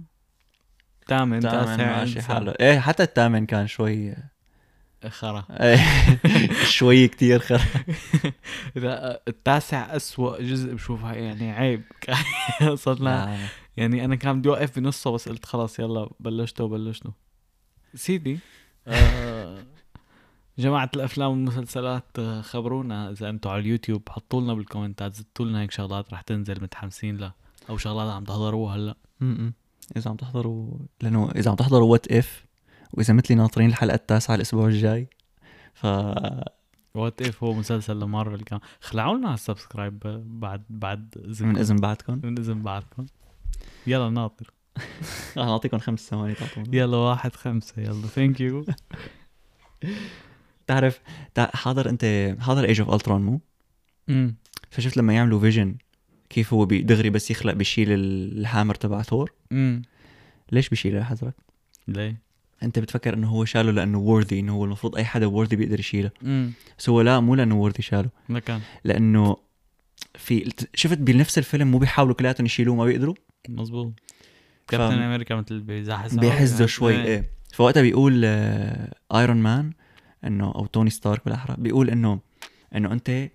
[1.08, 2.22] ثامن الثامن تاسع ماشي.
[2.22, 2.54] حاله.
[2.60, 4.16] إيه حتى الثامن كان شوي
[5.10, 5.46] خرا.
[5.52, 5.80] إيه،
[6.78, 7.62] شوي كتير خر
[8.76, 11.84] لا التاسع أسوأ جزء بشوفها يعني عيب.
[12.74, 13.38] صرنا
[13.78, 17.14] يعني أنا كان بدي أوقف بنصه بس قلت خلاص يلا بلشته بلشته
[17.96, 18.40] سيدي
[18.88, 19.64] آه،
[20.60, 23.12] جماعة الأفلام والمسلسلات آه، خبرونا.
[23.12, 27.34] إذا أنتم على اليوتيوب حطوا لنا بالكومنتات زدتوا لنا هيك شغلات رح تنزل متحمسين لها
[27.70, 28.96] أو شغلات عم تحضروها هلا.
[29.98, 32.46] إذا عم تحضروا لأنه إذا عم تحضروا What If
[32.96, 35.08] وإذا مثلي ناطرين الحلقة التاسعة الأسبوع الجاي.
[35.74, 35.86] ف
[36.96, 40.00] What If هو مسلسل لمارفل كان؟ خلعوا لنا ال subscribe
[40.40, 42.20] بعد بعد اذن من إذن بعدكم.
[42.24, 43.06] من إذن بعدكم.
[43.88, 44.52] يلا ناطر.
[45.38, 48.08] رح نعطيكم خمس ثواني تعطونا يلا واحد خمسة يلا.
[48.08, 48.66] thank you
[50.68, 51.02] تعرف
[51.34, 53.42] تع- حاضر انت حاضر Age of Ultron مو؟
[54.70, 55.76] فشفت لما يعملوا Vision
[56.30, 59.82] كيف هو دغري بس يخلق بيشيل ال- ال hammer تبع ثور امم
[60.52, 61.36] ليش بيشيله يا حضرتك؟
[61.88, 62.22] ليه؟
[62.66, 66.12] أنت بتفكر إنه هو شاله لأنه worthy إنه هو المفروض أي حدا worthy بيقدر يشيله.
[66.80, 68.10] بس هو لا مو لأنه worthy شاله.
[68.30, 68.60] لكن.
[68.84, 69.38] لأنه
[70.16, 73.16] في شفت بنفس الفيلم مو بيحاولوا كلياتهم يشيلوه ما بيقدروا؟
[73.50, 73.94] مزبوط
[74.68, 77.30] Captain America مثل بيزحز بيحزوا شوي إيه.
[77.54, 79.74] فوقتها بيقول آه، Iron Man
[80.24, 82.20] إنه أو توني ستارك بالأحرى بيقول إنه
[82.76, 83.30] إنه أنت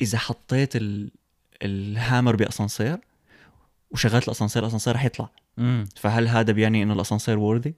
[0.00, 1.10] إذا حطيت ال...
[1.62, 2.98] ال hammer بأسانسير
[3.90, 5.30] وشغلت الأسانسير الأسانسير رح يطلع.
[5.58, 7.74] امم فهل هذا بيعني إنه الأسانسير worthy؟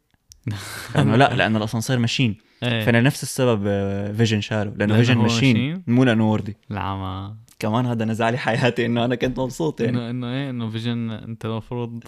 [0.98, 2.36] انه لا لأنه الأسانسير machine.
[2.62, 2.84] إيه.
[2.84, 7.34] فأنا نفس السبب آه، Vision شاله لأنه لأنه Vision machine machine؟ مو لأنه worthy العمى.
[7.58, 9.96] كمان هذا نزع لي حياتي إنه أنا كنت مبسوط يعني.
[9.98, 12.02] إنه إنه إيه إنه Vision أنت المفروض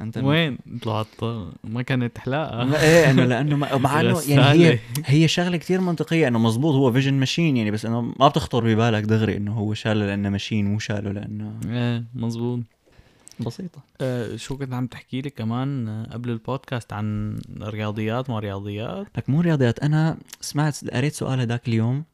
[0.00, 1.06] أنت وين؟ طلعت
[1.64, 4.78] ما كانت حلاقه إيه إنه لأنه ما- مع إنه يعني هي.
[5.06, 9.02] هي شغلة كتير منطقية إنه مزبوط هو فيجن ماشين يعني بس إنه ما بتخطر ببالك
[9.04, 12.60] دغري إنه هو شاله لأنه ماشين مو شاله لأنه إيه مزبوط
[13.44, 13.82] بسيطة.
[14.00, 19.30] آه شو كنت عم تحكي لي كمان آه، قبل البودكاست عن رياضيات ما رياضيات؟ لك
[19.30, 19.78] مو رياضيات.
[19.78, 22.04] أنا سمعت قريت سؤال هذاك اليوم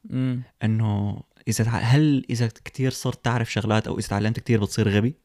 [1.47, 1.77] إذا تع...
[1.77, 5.15] هل إذا كتير صرت تعرف شغلات أو إذا تعلمت كتير بتصير غبي؟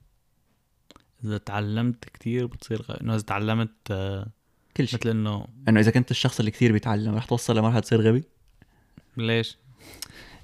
[1.24, 3.00] إذا تعلمت كتير بتصير غ...
[3.00, 4.26] إنه إذا تعلمت آه
[4.76, 4.98] كل شيء.
[5.00, 8.24] مثل إنه إنه إذا كنت الشخص اللي كتير بيتعلم رح توصل لمرحلة تصير غبي؟
[9.16, 9.56] ليش؟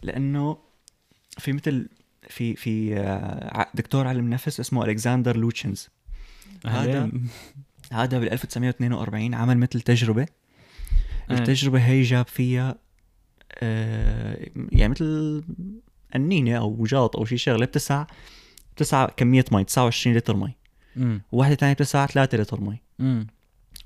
[0.02, 0.58] لأنه
[1.38, 1.88] في مثل
[2.28, 5.88] في في آه، دكتور علم نفس اسمه ألكساندر لوتشنز.
[6.66, 7.10] هذا.
[7.92, 10.26] هذا بال 1942 عمل مثل تجربة.
[11.30, 11.38] إيه.
[11.38, 12.74] التجربة هي جاب فيها
[13.54, 15.42] آه، يعني مثل
[16.14, 18.06] قنينه أو جاط أو شيء شغلة بتسع
[18.76, 20.56] بتسع كمية مي 29 لتر مي.
[21.32, 22.80] وواحده ثانية بتسع 3 لتر مي.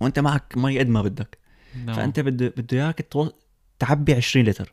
[0.01, 1.39] وأنت معك مي قد ما بدك.
[1.85, 1.97] نعم.
[1.97, 3.09] فأنت بده بده إياك
[3.79, 4.73] تعبي 20 لتر.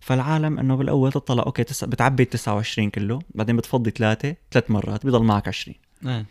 [0.00, 1.84] فالعالم إنه بالأول تطلع okay تس...
[1.84, 6.26] بتعبي 29 كله بعدين بتفضي ثلاثة ثلاث مرات بيضل معك 20 إيه.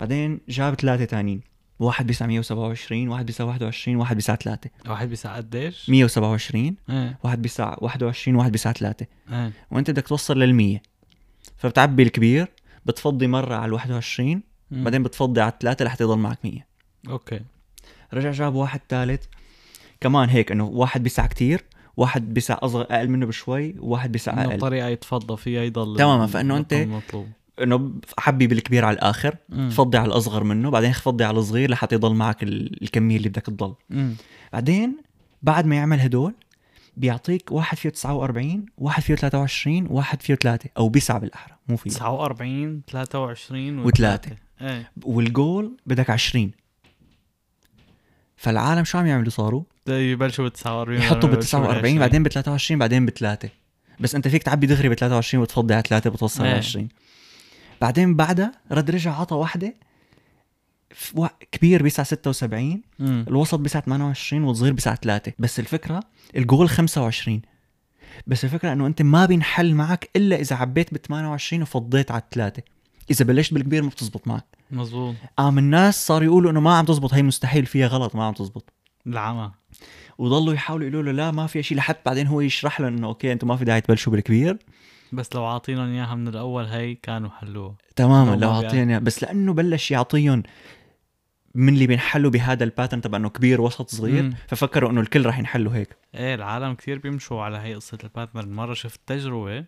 [0.00, 1.40] بعدين جاب ثلاثة ثانيين
[1.78, 7.18] واحد بيسع 127 واحد بيسع 21 واحد بيسع 3 واحد بيسع قديش؟ 127 إيه.
[7.24, 9.52] واحد بيسع 21 واحد بيسع 3 إيه.
[9.70, 10.80] وأنت بدك توصل لل 100
[11.56, 12.48] فبتعبي الكبير
[12.86, 14.84] بتفضي مرة على ال 21 مم.
[14.84, 16.66] بعدين بتفضي على الثلاثه لحتى يضل معك 100
[17.08, 17.40] أوكي.
[18.12, 19.24] رجع جاب واحد ثالث
[20.00, 21.64] كمان هيك إنه واحد بيسع كتير
[22.00, 24.58] واحد بيسع أصغر أقل منه بشوي وواحد بيسع إنه أقل.
[24.58, 27.26] طريقه يتفضى فيها يضل تماما، أنت- المطلوب
[27.62, 29.68] إنه حبي بالكبير على الآخر مم.
[29.68, 33.42] تفضي على الأصغر منه بعدين فضي على الصغير لحتى يضل معك ال- الكمية اللي بدك
[33.46, 33.74] تضل.
[33.90, 34.14] مم.
[34.52, 34.96] بعدين
[35.42, 36.34] بعد ما يعمل هدول
[36.96, 41.90] بيعطيك واحد فيه 49 واحد فيه 23 واحد فيه 3 أو بيسعة بالأحرى مو فيه.
[41.90, 44.36] 49 23 وثلاثة.
[44.60, 44.90] إيه.
[45.04, 46.50] والجول بدك 20
[48.40, 52.78] فالعالم شو عم يعملوا صاروا؟ يبلشوا ب 49 يحطوا ب يبلشوا 49 بعدين ب 23
[52.78, 53.48] بعدين ب 3
[54.00, 56.44] بس أنت فيك تعبي دغري ب 23 وتفضي على 3 بتوصل.
[56.44, 56.88] ل 20
[57.80, 59.34] بعدين بعدها رد رجع عطى
[61.14, 63.24] وا- كبير بيسعى 76 مم.
[63.28, 66.00] الوسط بيسعى 28 والصغير بيسعى 3 بس الفكرة
[66.36, 67.42] الجول 25
[68.26, 72.62] بس الفكرة إنه أنت ما بينحل معك إلا إذا عبيت ب 28 وفضيت على 3
[73.10, 74.44] إذا بلشت بالكبير ما بتزبط معك.
[74.72, 78.32] مزبوط قام الناس صاروا يقولوا إنه ما عم تزبط هي مستحيل فيها غلط ما عم
[78.32, 78.72] تزبط.
[79.06, 79.50] العمى
[80.18, 83.32] وضلوا يحاولوا يقولوا له لا ما في شيء لحد بعدين هو يشرح لهم إنه أوكي
[83.32, 84.58] أنتم ما في داعي تبلشوا بالكبير.
[85.12, 89.90] بس لو عاطينهم إياها من الأول هي كانوا حلوها تماما لو اعطينا بس لأنه بلش
[89.90, 90.42] يعطيهم
[91.54, 94.34] من اللي بينحلوا بهذا ال pattern تبع إنه كبير وسط صغير مم.
[94.48, 95.96] ففكروا إنه الكل راح ينحلوا هيك.
[96.14, 99.64] إيه العالم كثير بيمشوا على هي قصة ال pattern مرة شفت تجربة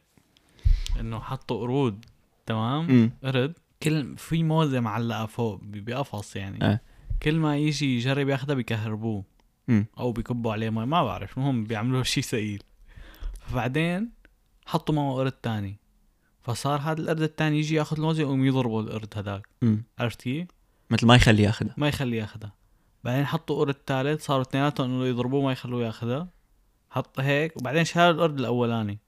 [1.00, 2.04] إنه حطوا قرود
[2.46, 3.54] تمام؟ امم قرد.
[3.82, 6.64] كل في موزة معلقة فوق بقفص يعني.
[6.64, 6.80] آه.
[7.22, 9.24] كل ما يجي يجرب ياخدها بيكهربوه.
[9.68, 12.62] امم أو بيكبوا عليه مي ما بعرف المهم بيعملوا شيء ثقيل.
[13.40, 14.10] فبعدين
[14.66, 15.78] حطوا معه قرد تاني.
[16.40, 19.48] فصار هذا القرد التاني يجي ياخذ الموزة يقوم يضربه القرد هذاك.
[19.98, 20.48] عرفت كيف؟
[20.90, 22.52] مثل ما يخليه ياخذها ما يخليه ياخذها
[23.04, 26.28] بعدين حطوا قرد ثالث صاروا اثنيناتهم إنه يضربوه ما يخلوه ياخذها
[26.90, 28.98] حط هيك وبعدين شال القرد الأولاني.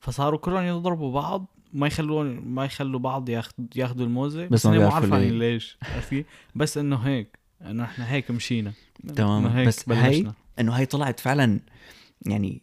[0.00, 1.46] فصاروا كلهم يضربوا بعض.
[1.72, 5.52] ما يخلون ما يخلوا بعض ياخذ ياخذوا الموزة بس ما هن بيعرفوا عارفين ليه.
[5.52, 5.78] ليش؟
[6.54, 8.72] بس إنه هيك إنه إحنا هيك مشينا
[9.16, 9.48] تماما.
[9.48, 10.32] إنه هيك بس هي-.
[10.60, 11.60] إنه هي طلعت فعلا
[12.26, 12.62] يعني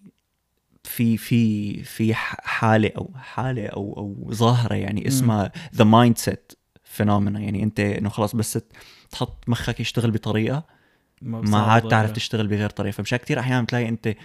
[0.84, 6.52] في في في حالة أو حالة أو أو ظاهرة يعني اسمها the mindset
[6.84, 8.60] phenomena يعني أنت إنه خلاص بس
[9.12, 10.64] تحط مخك يشتغل بطريقة
[11.22, 12.14] ما عاد تعرف غيرها.
[12.16, 14.16] تشتغل بغير طريقة فمشان كتير أحيانا بتلاقي أنت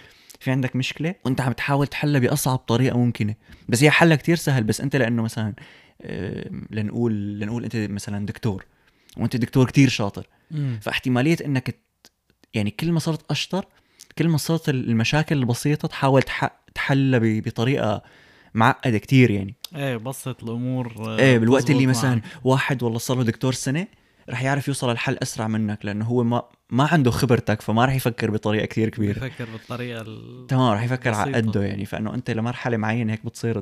[0.41, 3.35] في عندك مشكلة وانت عم تحاول تحلها بأصعب طريقة ممكنة
[3.69, 5.53] بس هي حلها كتير سهل بس انت لأنه مثلا
[6.71, 8.65] لنقول لنقول انت مثلا دكتور
[9.17, 10.79] وانت دكتور كتير شاطر مم.
[10.81, 11.75] فاحتمالية إنك
[12.53, 13.65] يعني كل ما صرت أشطر
[14.17, 18.01] كل ما صرت المشاكل البسيطة تحاول تح- تحلها بطريقة
[18.53, 22.21] معقدة كتير يعني إيه بسط الأمور آه، إيه بالوقت اللي مثلا.
[22.43, 23.87] واحد والله صار له دكتور سنة
[24.31, 28.31] رح يعرف يوصل الحل أسرع منك لأنه هو ما ما عنده خبرتك فما رح يفكر
[28.31, 29.19] بطريقة كتير كبيرة.
[29.19, 30.47] بفكر بالطريقة ال...
[30.47, 31.33] تمام رح يفكر على.
[31.33, 31.85] قده يعني.
[31.85, 33.61] فإنه أنت لمرحلة معينة هيك بتصير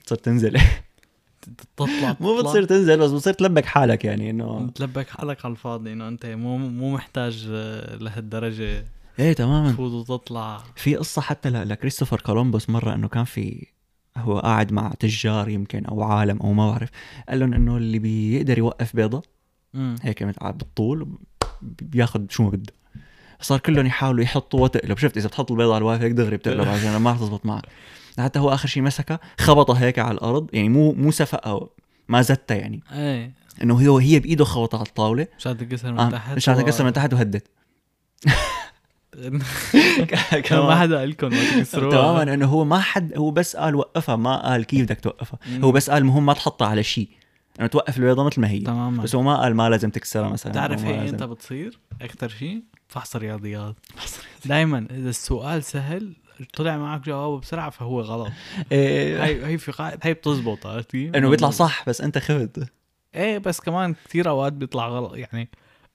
[0.00, 0.60] بتصير تنزل.
[1.76, 2.38] تطلع مو.
[2.42, 6.56] بتصير تنزل بس بتصير تلبك حالك يعني إنه تلبك حالك على الفاضي إنه أنت مو
[6.58, 8.84] مو محتاج آه، لهالدرجة
[9.18, 9.72] إيه تماما.
[9.72, 10.62] تفوت وتطلع.
[10.76, 13.66] في قصة حتى لكريستوفر كولومبوس مرة إنه كان في
[14.16, 16.88] هو قاعد مع تجار يمكن أو عالم أو ما بعرف
[17.28, 19.22] قال لهم إنه اللي بيقدر يوقف بيضة
[19.74, 19.96] مم.
[20.02, 21.08] هيك بالطول
[21.62, 22.72] بياخذ شو ما بده.
[23.40, 24.98] صار كلهم يحاولوا يحطوا وتقلب.
[24.98, 27.62] شفت إذا بتحط البيضة على الواقف هيك دغري بتقلب عشان ما رح تزبط معك.
[28.18, 31.68] حتى هو آخر شيء مسكها خبطها هيك على الأرض يعني مو مو سفقها
[32.08, 32.82] ما زتها يعني.
[32.92, 33.34] إيه.
[33.62, 35.26] إنه هي هي بإيده خبطها على الطاولة.
[35.38, 37.46] مشان تنكسر من آه تحت مشان تكسر من تحت وهدت.
[40.52, 41.30] ما حدا قال لكم
[41.72, 45.38] تماما إنه هو ما حد هو بس قال وقفها ما قال كيف بدك توقفها.
[45.62, 47.08] هو بس قال المهم ما تحطها على شيء.
[47.60, 48.60] إنه توقف البيضة مثل ما هي.
[48.60, 49.02] تماما.
[49.02, 53.16] بس هو ما قال ما لازم تكسرها مثلا بتعرف هي انت بتصير؟ أكثر شيء فحص
[53.24, 53.76] رياضيات
[54.44, 56.12] دائما إذا السؤال سهل
[56.54, 58.32] طلع معك جوابه بسرعة فهو غلط.
[58.72, 59.24] إيه.
[59.24, 62.68] هي هي في قاعدة هي بتزبط عرفتي إنه بيطلع صح بس أنت خفت.
[63.14, 65.16] إيه بس كمان كثير أوقات بيطلع غلط.
[65.16, 65.48] يعني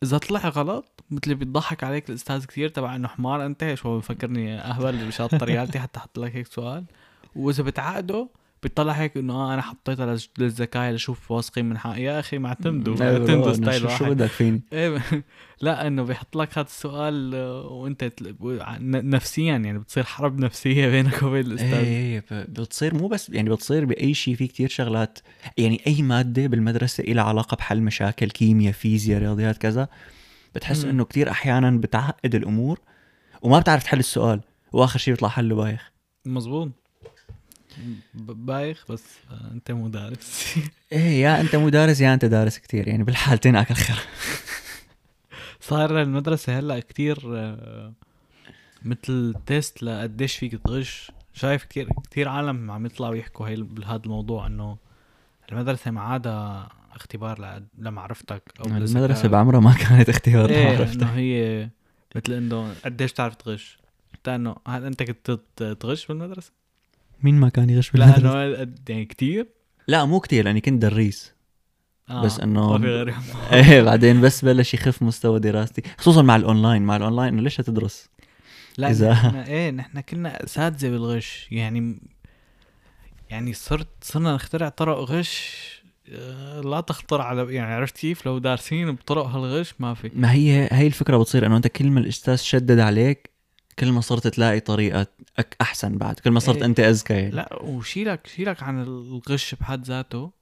[0.03, 4.59] إذا طلع غلط مثل اللي بيضحك عليك الأستاذ كثير تبع إنه حمار أنت شو بفكرني
[4.59, 6.83] أهبل بشاطر ريالتي حتى أحط لك هيك سؤال.
[7.35, 8.29] وإذا بتعقده
[8.63, 13.19] بيطلع هيك إنه آه أنا حطيتها للذكاء لشوف واثقين من حق يا أخي معتمدوا إيه،
[13.19, 14.13] معتمدوا ستايل شو- شو واحد.
[14.15, 15.01] بدك فيني؟ إيه
[15.61, 18.11] لا إنه بيحط لك هذا السؤال آه، وأنت
[18.81, 21.73] نفسيا يعني بتصير حرب نفسية بينك وبين الأستاذ.
[21.73, 25.19] إيه ب- بتصير مو بس يعني بتصير بأي شيء في كتير شغلات
[25.57, 29.87] يعني أي مادة بالمدرسة لها علاقة بحل مشاكل كيمياء فيزياء رياضيات كذا
[30.57, 30.83] بتحس.
[30.83, 32.79] إنه كتير أحيانا بتعقد الأمور
[33.41, 34.41] وما بتعرف تحل السؤال
[34.73, 35.91] وآخر شيء بيطلع حله بايخ.
[36.25, 36.71] مزبوط
[38.15, 40.55] بايخ بس آه، أنت مدرس
[40.91, 43.99] إيه يا أنت مو دارس يا أنت دارس كتير يعني بالحالتين اكل خير
[45.59, 47.93] صار المدرسة هلأ كتير آه،
[48.85, 51.11] مثل تيست لقديش فيك تغش.
[51.33, 54.77] شايف كتير كتير عالم عم يطلعوا يحكوا هي بهذا الموضوع إنه
[55.51, 59.25] المدرسة ما عادها اختبار لمعرفتك أو المدرسة لذكائك.
[59.25, 61.69] بعمرها ما كانت اختيار إيه عرفت إنه هي
[62.15, 63.77] مثل إنه قديش تعرف تغش؟
[64.15, 65.31] انت إنه هل أنت كنت
[65.79, 66.51] تغش بالمدرسة؟
[67.23, 69.47] مين ما كان يغش بالمدرسة؟ انه قد- يعني كتير؟
[69.87, 71.33] لا مو كتير لأني كنت دريس.
[72.09, 73.15] آه بس إنه- ما في غير
[73.53, 76.81] إيه بعدين بس بلش يخف مستوى دراستي خصوصا مع الأونلاين.
[76.81, 78.09] مع الأونلاين إنه ليش تدرس
[78.77, 81.47] لا إذا- نحن إيه نحن كنا أساتذة بالغش.
[81.51, 81.99] يعني
[83.29, 85.57] يعني صرت صرنا نخترع طرق غش
[86.63, 90.11] لا تخطر على يعني عرفت كيف؟ لو دارسين بطرق هالغش ما في.
[90.15, 93.29] ما هي هي الفكرة بتصير إنه أنت كل ما الأستاذ شدد عليك
[93.79, 95.07] كل ما صرت تلاقي طريقة
[95.61, 96.65] أحسن بعد كل ما صرت إيه.
[96.65, 97.31] أنت أذكى يعني.
[97.31, 100.37] لا وشيلك شيلك عن الغش بحد ذاته.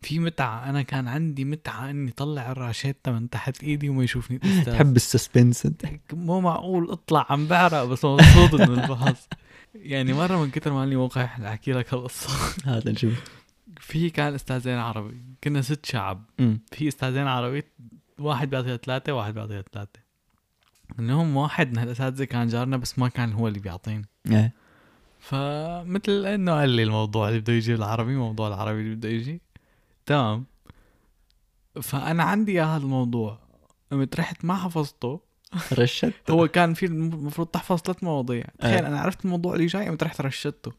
[0.00, 4.72] في متعة أنا كان عندي متعة إني طلع الراشيتا من تحت إيدي وما يشوفني الأستاذ.
[4.72, 5.86] تحب السسبنس أنت.
[6.12, 9.28] مو معقول اطلع عم بعرق بس مبسوط من الفحص
[9.74, 12.28] يعني مرة من كتر ما لي موقع أحكي لك هالقصة.
[12.64, 13.41] هذا نشوف.
[13.82, 15.22] في كان أستاذين عربي.
[15.44, 16.24] كنا ست شعب.
[16.72, 17.62] في أستاذين عربي
[18.18, 20.00] واحد بيعطيها ثلاثة واحد بيعطيها ثلاثة.
[20.98, 24.04] منهم واحد من هالأساتذة كان جارنا بس ما كان هو اللي بيعطينا.
[24.30, 24.52] إيه.
[25.20, 29.40] فمثل إنه قال لي الموضوع اللي بده يجي العربي موضوع العربي اللي بده يجي.
[30.06, 30.44] تمام.
[31.82, 33.38] فأنا عندي إياه هذا الموضوع.
[33.92, 35.20] قمت رحت ما حفظته.
[35.72, 38.44] رشدت هو كان في المفروض تحفظ ثلاث مواضيع.
[38.58, 38.88] تخيل آه.
[38.88, 40.72] أنا عرفت الموضوع اللي جاي قمت رحت رشدته.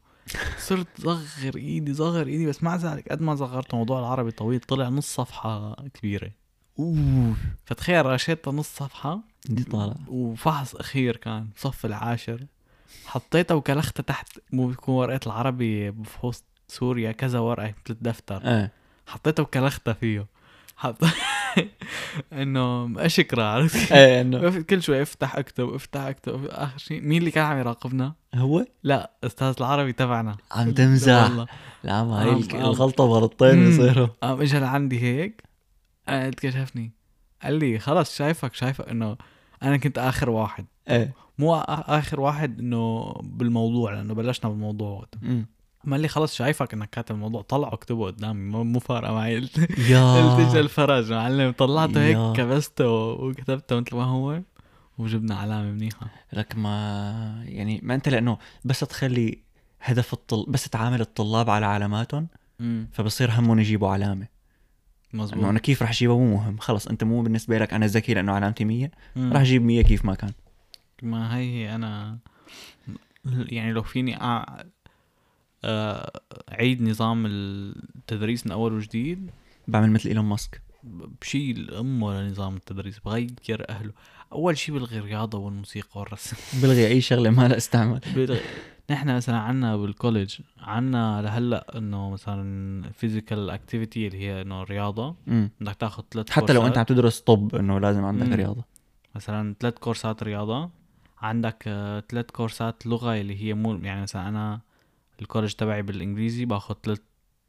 [0.58, 4.90] صرت صغر ايدي صغر ايدي بس مع ذلك قد ما صغرت موضوع العربي طويل طلع
[4.90, 6.32] نص صفحة كبيرة.
[6.80, 7.36] أوه.
[7.66, 9.96] فتخيل رشيتها نص صفحة دي طالع.
[10.08, 12.46] وفحص أخير كان صف العاشر.
[13.06, 18.72] حطيتها وكلختها تحت مو بيكون ورقة العربي بفحوص سوريا كذا ورقة مثل الدفتر إيه.
[19.08, 20.28] حطيتها وكلختها فيه.
[20.76, 21.04] حط
[22.41, 26.46] انه اشكرا عرفت؟ إيه إنه كل شوي افتح اكتب افتح اكتب.
[26.46, 30.38] آخر شيء مين اللي كان عم يراقبنا؟ هو؟ لا أستاذ العربي تبعنا.
[30.52, 31.32] عم تمزح.
[31.84, 33.65] لا ما هي عم- الغلطة مرتين مم.
[33.65, 35.43] بيصيروا قام اجى لعندي هيك
[36.08, 36.91] قال كشفني
[37.43, 39.17] قال لي خلص شايفك شايفك إنه
[39.63, 40.65] أنا كنت آخر واحد.
[40.89, 41.13] إيه.
[41.39, 44.89] مو آخر واحد إنه بالموضوع لأنه بلشنا بالموضوع.
[44.89, 45.46] وقتها
[45.91, 49.36] قال لي خلص شايفك إنك كاتب الموضوع طلع اكتبه قدامي مو فارقة معي.
[49.39, 49.58] قلت
[49.89, 51.52] يا الفرج معلم.
[51.52, 52.02] طلعته.
[52.02, 54.41] هيك كبسته وكتبته مثل ما هو
[54.98, 56.08] وجبنا علامة منيحة.
[56.34, 59.39] لك ما يعني ما أنت لأنه بس تخلي
[59.82, 62.28] هدف الطل بس تعامل الطلاب على علاماتهم
[62.62, 64.28] امم فبصير همهم يجيبوا علامة.
[65.13, 66.58] إنه مزبوط أنا كيف رح اجيبها مو مهم.
[66.58, 69.34] خلص أنت مو بالنسبة لك أنا ذكي لأنه علامتي 100 مم.
[69.34, 70.32] رح أجيب 100 كيف ما كان.
[71.04, 72.17] ما هي هي أنا
[73.26, 74.63] يعني لو فيني أع...
[75.65, 76.21] آه،
[76.52, 79.32] اعيد نظام التدريس من أول وجديد.
[79.67, 80.62] بعمل مثل إيلون ماسك.
[81.21, 83.91] بشيل امه لنظام التدريس بغير أهله.
[84.32, 86.38] أول شيء بلغي الرياضة والموسيقى والرسم.
[86.63, 88.39] بلغي أي شغلة ما لها استعمال بلغي.
[88.89, 95.15] نحن مثلا عنا بال college عنا لهلأ إنه مثلا physical activity اللي هي إنه رياضة.
[95.28, 98.34] بدك تاخذ ثلاث حتى لو أنت عم تدرس طب إنه لازم عندك مم.
[98.34, 98.63] رياضة.
[99.15, 100.69] مثلا ثلاث كورسات رياضة.
[101.21, 101.63] عندك
[102.10, 104.62] ثلاث كورسات لغة اللي هي مو يعني مثلا أنا
[105.22, 106.99] ال college تبعي بالإنجليزي باخذ ثلاث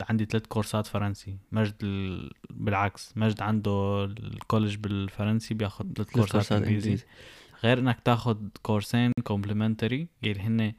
[0.09, 1.37] عندي ثلاث كورسات فرنسي.
[1.53, 2.31] مجد ال...
[2.51, 6.99] بالعكس مجد عنده ال college بالفرنسي بياخذ ثلاث ثلاث كورسات إنجليزي.
[7.65, 10.73] غير إنك تاخذ كورسين complementary اللي هن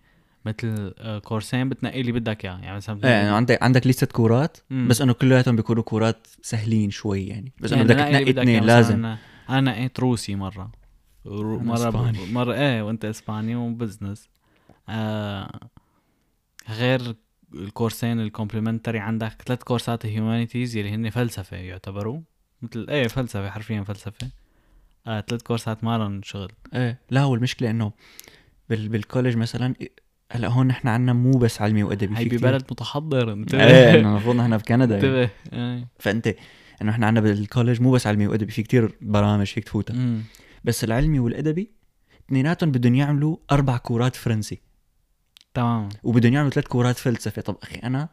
[0.45, 4.57] مثل آه، كورسين بتنقي اللي بدك اياه يعني مثلا إيه يعني عندك عندك ليستة كورسات
[4.69, 4.87] مم.
[4.87, 7.53] بس إنه كلياتهم بيكونوا كورسات سهلين شوي يعني.
[7.59, 8.65] بس إنه يعني بدك نقي اللي تنقي بدك اثنين إياه.
[8.75, 9.05] لازم.
[9.49, 10.71] أنا نقيت روسي مرة.
[11.25, 12.31] رو- مرة إسباني.
[12.33, 14.29] مرة إيه وأنت إسباني و business
[14.89, 15.59] آه
[16.69, 17.15] غير
[17.54, 22.21] الكورسين ال complementary عندك ثلاث كورسات humanities اللي هن فلسفة يعتبروا.
[22.62, 24.32] مثل إيه فلسفة حرفيا فلسفة.
[25.08, 26.51] آه ثلاث كورسات ما لهم شغل.
[26.73, 27.91] إيه لا هو المشكلة إنه
[28.69, 29.73] بال بالكولج مثلا
[30.32, 34.36] هلأ هون نحن عنا مو بس علمي وأدبي هي ببلد متحضر انتبه إيه إنه المفروض
[34.36, 35.23] نحن بكندا يعني.
[35.23, 35.88] انتبه إيه.
[35.99, 36.36] فأنت
[36.82, 40.21] إنه إحنا عنا بالكولج مو بس علمي وأدبي في كتير برامج فيك تفوتها.
[40.63, 41.71] بس العلمي والأدبي
[42.25, 44.62] اثنيناتهم بدهم يعملوا أربع كورات فرنسي.
[45.55, 45.89] تمام.
[46.03, 48.09] وبدهم يعملوا ثلاث كورات فلسفه طب أخي أنا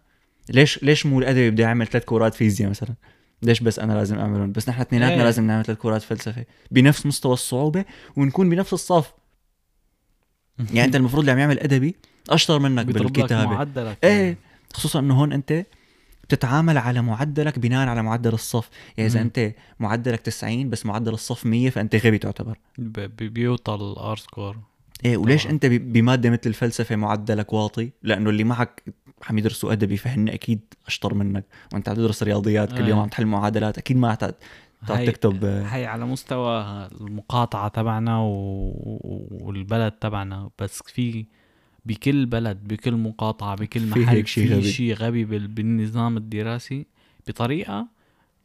[0.51, 2.95] ليش ليش مو الأدبي بده يعمل ثلاث كورات فيزياء مثلا؟
[3.43, 5.23] ليش بس أنا لازم أعملهم؟ بس نحن اثنيناتنا إيه.
[5.23, 7.85] لازم نعمل ثلاث كورات فلسفه بنفس مستوى الصعوبة
[8.17, 9.13] ونكون بنفس الصف.
[10.75, 11.97] يعني أنت المفروض اللي عم يعمل أدبي
[12.31, 13.51] أشطر منك بالكتابة.
[13.51, 14.37] معدلك إيه.
[14.75, 15.67] خصوصا إنه هون أنت
[16.25, 18.71] بتتعامل على معدلك بناء على معدل الصف.
[18.97, 19.21] يعني إذا.
[19.21, 22.59] أنت معدلك 90 بس معدل الصف 100 فأنت غبي تعتبر.
[22.79, 24.72] بيوطى ال R score.
[25.05, 25.53] إيه وليش طبعاً.
[25.55, 28.83] أنت بمادة مثل الفلسفة معدلك واطي؟ لأنه اللي معك
[29.31, 31.45] عم يدرسوا أدبي فهن أكيد أشطر منك.
[31.73, 32.89] وأنت عم تدرس رياضيات كل.
[32.89, 34.19] يوم عم تحل معادلات أكيد ما
[34.89, 35.45] عم تكتب.
[35.45, 38.29] آه، هي على مستوى المقاطعة تبعنا و...
[39.31, 40.51] والبلد تبعنا.
[40.59, 41.27] بس في
[41.85, 44.73] بكل بلد بكل مقاطعة بكل في محل هيك شي في غبي.
[44.73, 45.49] شيء غبي بال...
[45.49, 46.87] بالنظام الدراسي
[47.29, 47.89] بطريقة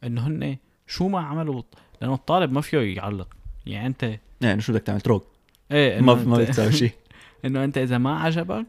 [0.04, 0.56] إنه هن
[0.86, 1.62] شو ما عملوا
[2.02, 3.28] لأنه الطالب ما فيه يعلق.
[3.66, 5.26] يعني أنت يعني شو بدك تعمل؟ تروك
[5.72, 6.92] إيه ما ما بتساوي شيء.
[7.44, 8.66] إنه أنت إذا ما عجبك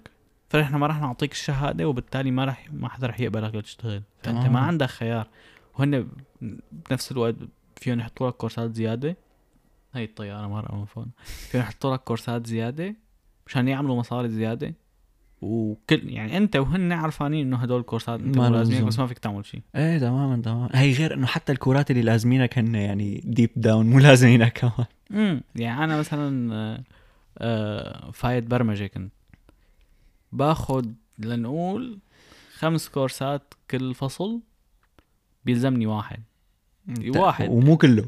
[0.50, 4.46] فنحن ما رح نعطيك الشهادة وبالتالي ما رح ما حدا رح يقبلك لتشتغل فأنت.
[4.46, 5.28] ما عندك خيار.
[5.80, 6.08] وهن
[6.72, 7.36] بنفس الوقت
[7.76, 9.18] فيهم يحطوا لك كورسات زيادة.
[9.94, 11.06] هاي الطيارة مرة من فوق.
[11.24, 12.96] فيهم يحطوا لك كورسات زيادة
[13.48, 14.74] مشان يعملوا مصاري زيادة.
[15.42, 18.84] وكل يعني أنت وهن عرفانين إنه هدول الكورسات أنت ما لازمينك.
[18.84, 20.70] بس ما فيك تعمل شيء إيه تماما تماما.
[20.74, 24.88] هي غير إنه حتى الكورات اللي لازمينك هن يعني deep down مو لازمينك كمان.
[25.12, 26.84] امم يعني أنا مثلا آه،
[27.38, 29.14] آه، فايت برمجة كنت.
[30.32, 32.00] باخد لنقول
[32.54, 34.42] خمس كورسات كل فصل
[35.46, 36.24] بيلزمني واحد.
[37.16, 37.50] واحد.
[37.50, 38.06] ومو كله.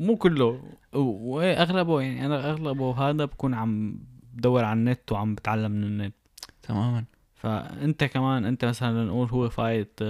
[0.00, 0.62] مو كله.
[0.92, 3.98] واغلبه يعني أنا أغلبه هذا بكون عم
[4.32, 6.14] بدور على النت وعم بتعلم من النت.
[6.62, 7.04] تماما.
[7.34, 10.00] فأنت كمان أنت مثلا نقول هو فايت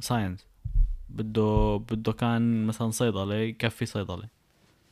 [0.00, 0.46] science
[1.08, 4.28] بده بده كان مثلا صيدلة يكفي صيدلة.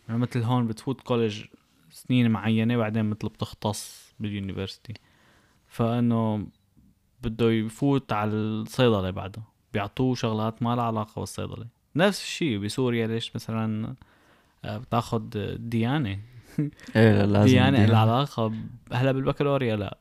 [0.09, 1.45] يعني مثل هون بتفوت كولج
[1.91, 4.95] سنين معينة بعدين مثل بتختص باليونيفرسيتي
[5.69, 6.47] فإنه
[7.23, 9.43] بده يفوت على الصيدلة بعده.
[9.73, 11.67] بيعطوه شغلات ما لها علاقة بالصيدلة.
[11.97, 13.95] نفس الشيء بسوريا ليش مثلا
[14.65, 15.31] آه، بتاخد
[15.61, 16.19] ديانة؟
[16.97, 19.99] إيه لا، لازم علاقة ب- هلا بالبكالوريا لا.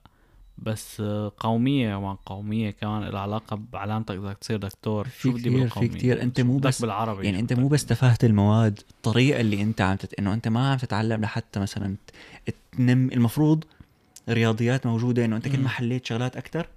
[0.61, 5.49] بس آه، قومية مع قومية كمان لها علاقة بعلامتك بدك تصير دكتور في شو بدي
[5.87, 6.23] كتير- في.
[6.23, 9.95] أنت شو مو بس- بالعربي يعني أنت؟ مو بس تفاهة المواد الطريقة اللي أنت عم
[9.95, 10.13] تت...
[10.19, 11.95] إنه أنت ما عم تتعلم لحتى مثلا
[12.77, 13.63] تنم المفروض
[14.29, 15.63] رياضيات موجودة إنه أنت كل.
[15.63, 16.67] ما حليت شغلات أكثر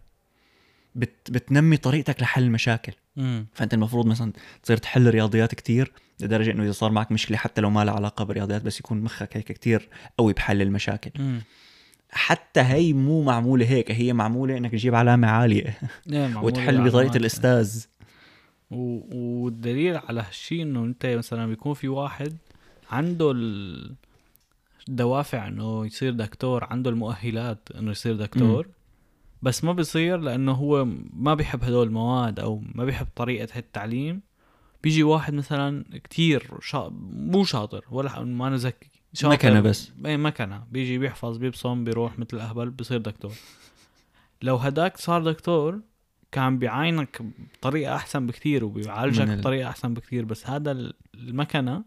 [0.94, 1.30] بت...
[1.30, 3.46] بتنمي طريقتك لحل المشاكل مم.
[3.54, 4.32] فأنت المفروض مثلا
[4.62, 8.24] تصير تحل رياضيات كتير لدرجة إنه إذا صار معك مشكلة حتى لو ما لها علاقة
[8.24, 11.40] بالرياضيات بس يكون مخك هيك كتير قوي بحل المشاكل مم.
[12.16, 15.78] حتى هي مو معمولة هيك هي معمولة إنك تجيب علامة عالية.
[16.12, 17.16] إيه، وتحل بطريقة بالعلامات.
[17.16, 17.84] الأستاذ.
[18.70, 19.00] و...
[19.44, 22.36] والدليل على هالشيء إنه أنت مثلا بيكون في واحد
[22.90, 23.94] عنده ال-
[24.88, 28.66] الدوافع إنه يصير دكتور عنده المؤهلات إنه يصير دكتور.
[29.42, 34.20] بس ما بيصير لأنه هو ما بيحب هدول المواد أو ما بيحب طريقة التعليم
[34.82, 36.92] بيجي واحد مثلا كتير شا...
[37.12, 38.90] مو شاطر ولا ما نزكي.
[39.24, 39.92] مكنة بس.
[40.06, 43.32] إيه مكنة بيجي بيحفظ بيبصم بيروح مثل الأهبل بصير دكتور.
[44.42, 45.80] لو هداك صار دكتور
[46.32, 47.20] كان بيعاينك
[47.58, 50.24] بطريقة أحسن بكتير وبيعالجك ال- بطريقة أحسن بكتير.
[50.24, 51.82] بس هذا ال- المكنة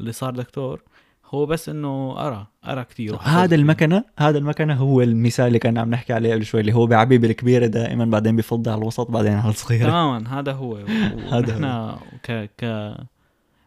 [0.00, 0.82] اللي صار دكتور
[1.26, 3.54] هو بس قرأ قرأ كتير وحفظ هذا.
[3.54, 7.18] المكنة هذا المكنة هو المثال اللي كنا عم نحكي عليه قبل شوي اللي هو بيعبي
[7.18, 9.86] بالكبيره دائما بعدين بفضي على الوسط بعدين على الصغيرة.
[9.88, 10.76] تماما هذا هو.
[11.32, 12.94] هذا ونحن ك ك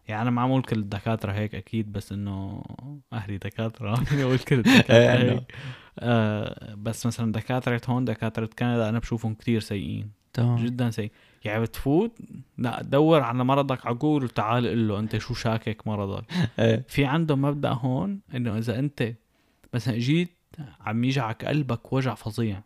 [0.08, 2.62] يعني أنا معمول كل الدكاترة هيك أكيد بس إنه
[3.12, 5.32] أهلي دكاترة فيني أقول كل إيه، الدكاترة إنه.
[5.32, 5.54] هيك
[5.98, 11.10] آه بس مثلا دكاترة هون دكاترة كندا أنا بشوفهم كتير سيئين تمام جدا سيء
[11.44, 12.18] يعني بتفوت
[12.58, 16.24] لا دور على مرضك عقول وتعال قل له أنت شو شاكك مرضك
[16.58, 16.84] إيه.
[16.88, 19.12] في عندهم مبدأ هون إنه إذا أنت
[19.74, 20.36] مثلا جيت
[20.80, 22.62] عم يجعك قلبك وجع فظيع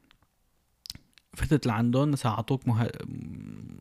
[1.34, 2.90] فتت لعندهم مثلا أعطوك مه...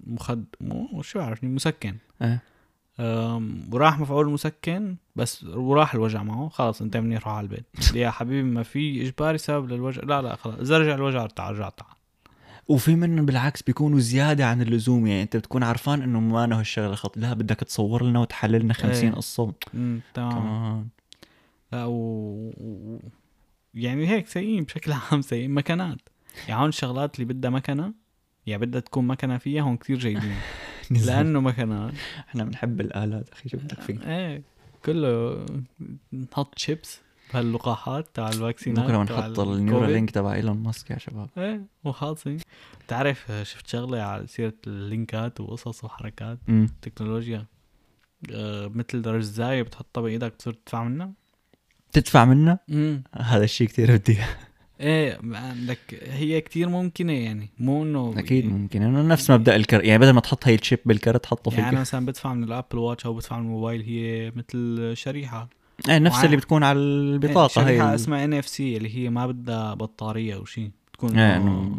[0.07, 2.41] مخد مو شو بعرفني مسكن إيه.
[3.71, 6.49] وراح مفعول المسكن بس وراح الوجع معه.
[6.49, 7.65] خلاص انت منيح روح على البيت.
[7.95, 10.01] يا حبيبي ما في إجباري سبب للوجع.
[10.01, 11.99] لا لا خلاص إذا رجع الوجع تعال رجع تعال
[12.67, 15.07] وفي منهم بالعكس بيكونوا زيادة عن اللزوم.
[15.07, 18.73] يعني انت بتكون عارفان انه ما انه هالشغلة خط لا بدك تصور لنا وتحلل لنا
[18.73, 19.15] 50 إيه.
[19.15, 19.53] قصه
[20.13, 20.89] تمام.
[21.71, 21.93] لا و...
[22.57, 22.99] و...
[23.73, 25.51] يعني هيك سيئين بشكل عام سيئين.
[25.51, 26.09] مكنات
[26.47, 27.93] يعني هون الشغلات اللي بدها مكنة
[28.45, 30.35] يعني بدها تكون مكنة فيها هون كتير جيدين.
[31.07, 31.93] لأنه مكنات
[32.29, 34.41] إحنا بنحب الآلات أخي شو بدك فيه؟ إيه
[34.85, 35.45] كله
[36.13, 36.99] نحط شيبس
[37.33, 39.39] بهاللقاحات تبع الفاكسينات بكرة بنحط.
[39.39, 41.29] ال Neuralink تبع إيلون ماسك يا شباب.
[41.37, 42.37] إيه وخالصين.
[42.85, 47.45] بتعرف شفت شغلة على سيرة اللينكات وقصص وحركات؟ امم تكنولوجيا.
[48.33, 51.11] آه مثل رزاية بتحطها بإيدك بتصير تدفع منها؟
[51.91, 54.17] تدفع منا امم هذا الشيء كتير بدي.
[54.79, 59.99] إيه عندك هي كتير ممكنة يعني مو إنه أكيد ممكن انه نفس مبدا الكرت يعني
[59.99, 62.49] بدل ما تحط هاي ال chip بالكرت حطه في يعني أنا مثلا بدفع من ال
[62.49, 65.49] Apple Watch أو بدفع من الموبايل هي مثل شريحة.
[65.89, 69.73] إيه نفس اللي بتكون على البطاقة هي شريحة ال- اسمها NFC اللي هي ما بدها
[69.73, 71.75] بطارية أو شيء بتكون إيه إنه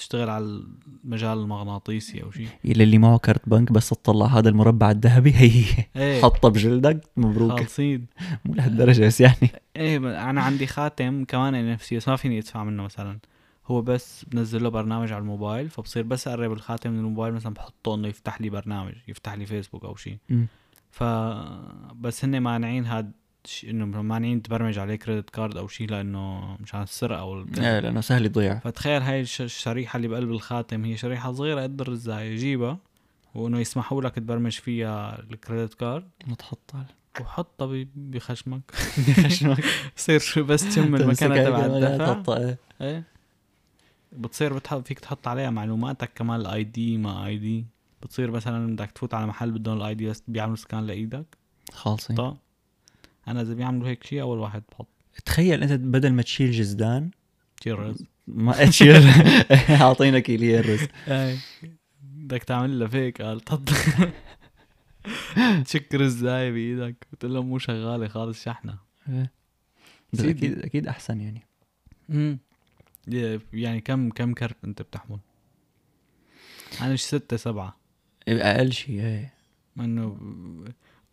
[0.00, 0.62] تشتغل على
[1.04, 2.48] المجال المغناطيسي أو شيء.
[2.64, 5.64] اللي معه كرت بنك بس تطلع هذا المربع الذهبي هي
[5.96, 6.22] إيه.
[6.22, 7.50] حطه بجلدك مبروك.
[7.50, 8.06] خالصين.
[8.44, 9.50] مو لهالدرجة بس يعني.
[9.76, 9.96] إيه
[10.30, 13.18] أنا عندي خاتم كمان NFC بس ما فيني أدفع منه مثلا.
[13.66, 17.94] هو بس بنزل له برنامج على الموبايل فبصير بس أقرب الخاتم من الموبايل مثلا بحطه
[17.94, 20.18] إنه يفتح لي برنامج يفتح لي فيسبوك أو شيء.
[20.90, 21.04] ف
[21.94, 23.12] بس هن مانعين هاد
[23.64, 28.24] إنه مانعين تبرمج عليه credit card أو شيء لأنه مشان السرقة أو إيه لأنه سهل
[28.24, 28.58] يضيع.
[28.58, 32.78] فتخيل هاي الش- الشريحة اللي بقلب الخاتم هي شريحة صغيرة قد الرزاية جيبها
[33.34, 38.60] وإنه يسمحوا لك تبرمج فيها ال credit card على- وحطها بخشمك.
[39.26, 39.64] خشمك
[39.96, 42.54] بصير بس المكنة تمسكها تبع الدفع.
[42.80, 43.04] إيه.
[44.12, 47.66] بتصير بتحط فيك تحط عليها معلوماتك كمان ال ID ما ID
[48.02, 51.24] بتصير مثلا بدك تفوت على محل بدهم ال ID بس بيعملوا scan لإيدك.
[51.72, 52.16] خالصين.
[53.30, 54.86] أنا إذا بيعملوا هيك شيء أول واحد بحط.
[55.24, 57.10] تخيل أنت بدل ما تشيل جزدان.
[57.60, 58.04] تشيل رز.
[58.26, 59.02] ما اتشير
[59.82, 61.38] اعطينا كيلين رز أي.
[62.02, 63.60] بدك تعمل لها فيك قال تحط
[65.64, 67.06] تشك رزاية بإيدك.
[67.12, 68.48] بتقول له مو شغالة خالص
[70.12, 70.46] بس سيدي.
[70.46, 71.46] أكيد أكيد أحسن يعني.
[72.10, 72.38] امم
[73.52, 75.18] يعني كم كم كرت أنت بتحمل؟
[76.80, 77.76] أنا ستة سبعة.
[78.28, 79.34] أقل شيء إيه.
[79.80, 80.16] إنه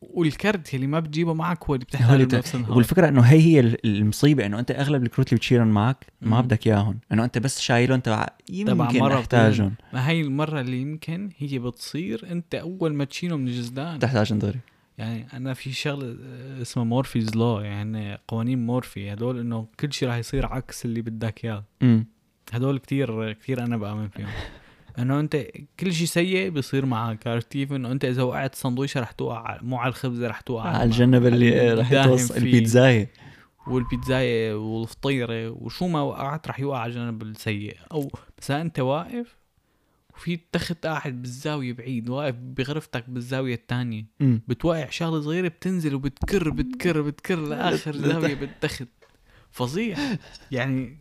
[0.02, 3.78] والكرت اللي ما بتجيبه معك هو اللي بتحتاجه بت- بنفس النهار والفكرة إنه هي هي
[3.86, 6.42] المصيبة إنه أنت أغلب الكروت اللي بتشيلهم معك ما.
[6.42, 9.74] بدك إياهم إنه أنت بس شايلهم تبع يمكن مرة أحتاجهم.
[9.94, 14.00] ما هي المرة اللي يمكن هي بتصير أنت أول ما تشيله من الجزدان.
[14.00, 14.60] تحتاجهم دغري
[14.98, 16.18] يعني أنا في شغلة
[16.62, 21.46] اسمها Murphy's law يعني قوانين مورفي هدول إنه كل شيء راح يصير عكس اللي بدك
[21.46, 21.64] إياه.
[22.54, 24.28] هدول كتير كتير أنا بآمن فيهم.
[25.00, 25.48] انه انت
[25.80, 29.78] كل شيء سيء بيصير معك عرفت كيف؟ انه انت اذا وقعت سندويشه رح توقع مو
[29.78, 32.40] على الخبزه رح توقع على الجنب اللي رح يتوصل فيه.
[32.42, 33.10] البيتزاية.
[33.68, 37.78] والبيتزاية والفطيرة وشو ما وقعت رح يوقع على الجانب السيء.
[37.92, 39.36] أو مثلا أنت واقف
[40.16, 46.50] وفي تخت قاعد بالزاوية بعيد واقف بغرفتك بالزاوية الثانية امم بتوقع شغلة صغيرة بتنزل وبتكر
[46.50, 48.88] بتكر بتكر لآخر زاوية بالتخت.
[49.52, 49.98] فظيع.
[50.52, 50.98] يعني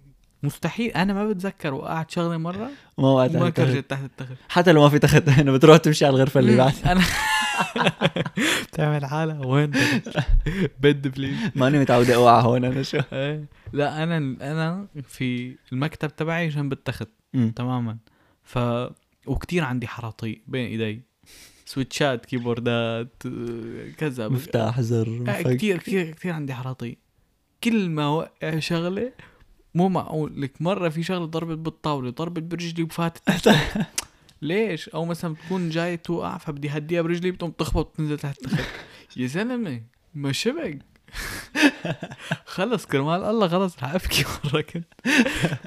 [0.47, 0.91] مستحيل.
[0.91, 2.71] أنا ما بتذكر وقعت شغلة مرة.
[2.99, 3.57] ما وقعت التخت.
[3.57, 4.33] كرجت تحت التخت.
[4.49, 6.73] حتى لو ما في تخت إنه بتروح تمشي على الغرفة اللي بعد.
[6.87, 7.03] أنا
[8.69, 9.71] بتعمل حالها وين؟
[10.81, 13.45] but please ماني متعود أوقع هون أنا شو؟ إيه.
[13.73, 17.09] لا أنا أنا في المكتب تبعي جنب التخت.
[17.57, 17.97] تماما.
[18.43, 18.59] ف
[19.27, 21.03] وكتير عندي حراطيق بين إيدي.
[21.65, 23.23] سويتشات كيبوردات
[23.99, 24.29] كذا.
[24.29, 25.57] مفتاح زر مفك.
[25.57, 26.99] كتير كتير كتير عندي حراطيق.
[27.65, 29.13] كل ما وقع شغلة
[29.77, 33.23] مو معقول لك مرة في شغلة ضربت بالطاولة ضربت برجلي وفاتت.
[34.43, 38.65] ليش؟ أو مثلا بتكون جاي توقع فبدي هديها برجلي بتقوم تخبط وتنزل تحت التخت
[39.17, 39.83] يا زلمة
[40.15, 40.79] ما شبك.
[42.45, 44.87] خلص كرمال الله خلص رح أبكي مرة كنت.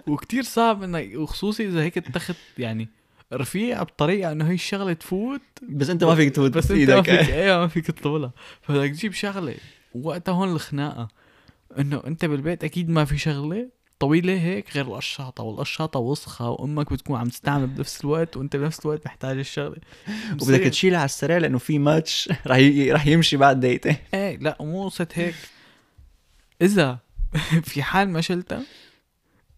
[0.07, 2.89] وكتير صعب إنك وخصوصي إذا هيك التخت يعني
[3.34, 5.41] رفيع بطريقة إنه هي الشغلة تفوت.
[5.70, 8.32] بس أنت ما فيك تفوت بس أنت ما فيك أيوه ما فيك تطولها.
[8.62, 9.55] فبدك تجيب شغلة.
[9.95, 11.07] وقتها هون الخناقة.
[11.80, 13.78] إنه أنت بالبيت أكيد ما في شغلة.
[13.99, 19.05] طويلة هيك غير القشاطه والقشاطه وسخة وأمك بتكون عم تستعمل بنفس الوقت وأنت بنفس الوقت
[19.05, 19.77] محتاج الشغلة.
[20.41, 22.91] وبدك تشيلها على السريع لأنه في ماتش رح ي...
[22.91, 23.95] رح يمشي بعد دقيقتين.
[24.13, 25.35] إيه لا مو قصة هيك.
[26.61, 26.97] إذا
[27.63, 28.61] في حال ما شلتها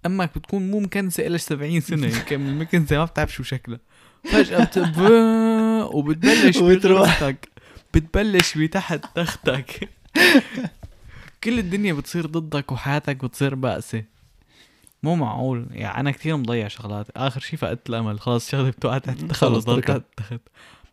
[0.06, 3.80] أمك بتكون مو مكنسة لها 70 سنة يمكن المكنسة ما بتعرف شو شكلها.
[4.24, 4.78] فجأة بت...
[5.94, 7.16] وبتبلش وبتروح.
[7.16, 7.36] بتروح
[7.94, 9.90] بتبلش بتحت تختك.
[11.44, 14.04] كل الدنيا بتصير ضدك وحياتك بتصير بائسة.
[15.04, 15.68] مو معقول.
[15.72, 17.08] يعني أنا كثير مضيع شغلات.
[17.18, 18.20] آخر شيء فقدت الأمل.
[18.20, 19.40] خلاص شغله بتوقع تحت التخت.
[19.40, 19.98] خلص ضل تركها.
[19.98, 20.42] تحت التخت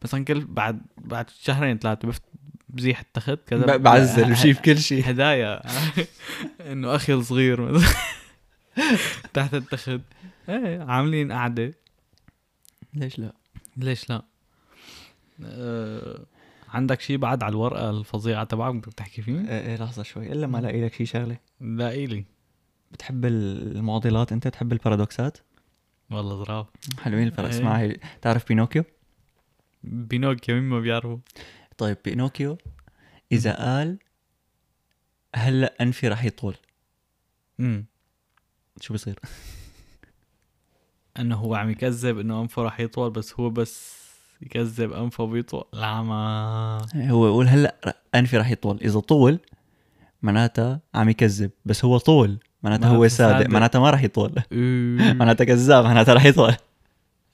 [0.03, 2.23] مثلا كل بعد بعد شهرين ثلاثة بفت
[2.69, 3.77] بزيح التخت كذا.
[3.77, 5.63] بعزل بجيب كل شيء هدايا.
[6.73, 7.61] إنه أخي الصغير.
[7.73, 7.89] مثلا
[9.35, 10.01] تحت التخت.
[10.49, 11.75] إيه عاملين قعدة.
[12.95, 13.33] ليش لا؟
[13.77, 14.23] ليش لا؟
[15.45, 16.21] أه
[16.69, 20.33] عندك شيء بعد على الورقة الفظيعة تبعك بدك تحكي فيه؟ إيه إيه، لحظة شوي.
[20.33, 21.37] إلا ما الاقي لك شيء شغلة.
[21.61, 22.25] لا إلي
[22.93, 25.39] بتحب المعضلات؟ انت تحب البارادوكسات؟
[26.11, 26.67] والله ظراف
[26.99, 27.55] حلوين الفرق إيه.
[27.55, 28.85] اسمع هي تعرف بينوكيو؟
[29.83, 31.19] بينوكيو مين ما بيعرفوا
[31.79, 32.59] طيب بينوكيو
[33.33, 33.99] إذا قال
[35.37, 36.57] هلأ أنفي رح يطول.
[37.61, 37.87] امم
[38.81, 39.19] شو بصير
[41.19, 43.99] إنه هو عم يكذب إنه أنفه رح يطول بس هو بس
[44.43, 46.87] يكذب أنفه بيطول ما.
[46.95, 48.81] هو يقول هلأ أنفي رح يطول.
[48.83, 49.41] إذا طول
[50.23, 52.39] معناتها عم يكذب بس هو طول.
[52.63, 53.51] معناتها هو صادق.
[53.51, 54.33] معناتها ما رح يطول.
[55.19, 56.55] معناتها كذاب معناتها رح يطول.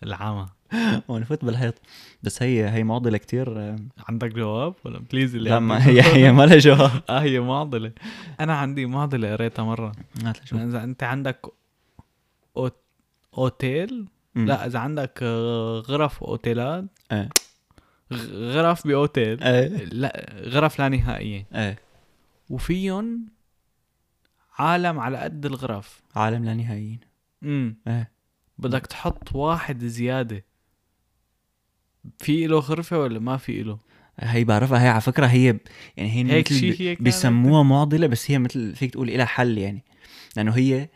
[0.02, 0.46] العمى
[1.08, 1.74] ونفوت بالحيط.
[2.22, 3.76] بس هي هي معضلة كتير
[4.08, 6.90] عندك جواب ولا؟ بليز اللي لا ما هي؟ هي ما لها جواب.
[7.10, 7.92] آه هي معضلة.
[8.40, 9.92] أنا عندي معضلة قريتها مرة.
[10.52, 11.46] إذا أنت عندك
[12.56, 12.76] أوت...
[13.38, 14.46] أوتيل مم.
[14.46, 17.28] لا إذا عندك آه، غرف أوتيلات إيه.
[18.32, 19.68] غرف بأوتيل إيه.
[19.84, 21.46] لا غرف لا نهائية.
[21.54, 21.78] إيه.
[22.50, 23.26] وفيهم
[24.58, 26.02] عالم على قد الغرف.
[26.16, 27.00] عالم لا نهائيين
[27.42, 28.10] امم إيه.
[28.58, 30.44] بدك تحط واحد زيادة.
[32.18, 33.78] في له غرفة ولا ما في له
[34.20, 35.58] هي بعرفها هي على فكرة هي
[35.96, 39.84] يعني هي هيك مثل هي؟ بيسموها معضلة بس هي مثل فيك تقول لها حل يعني.
[40.36, 40.88] لأنه هي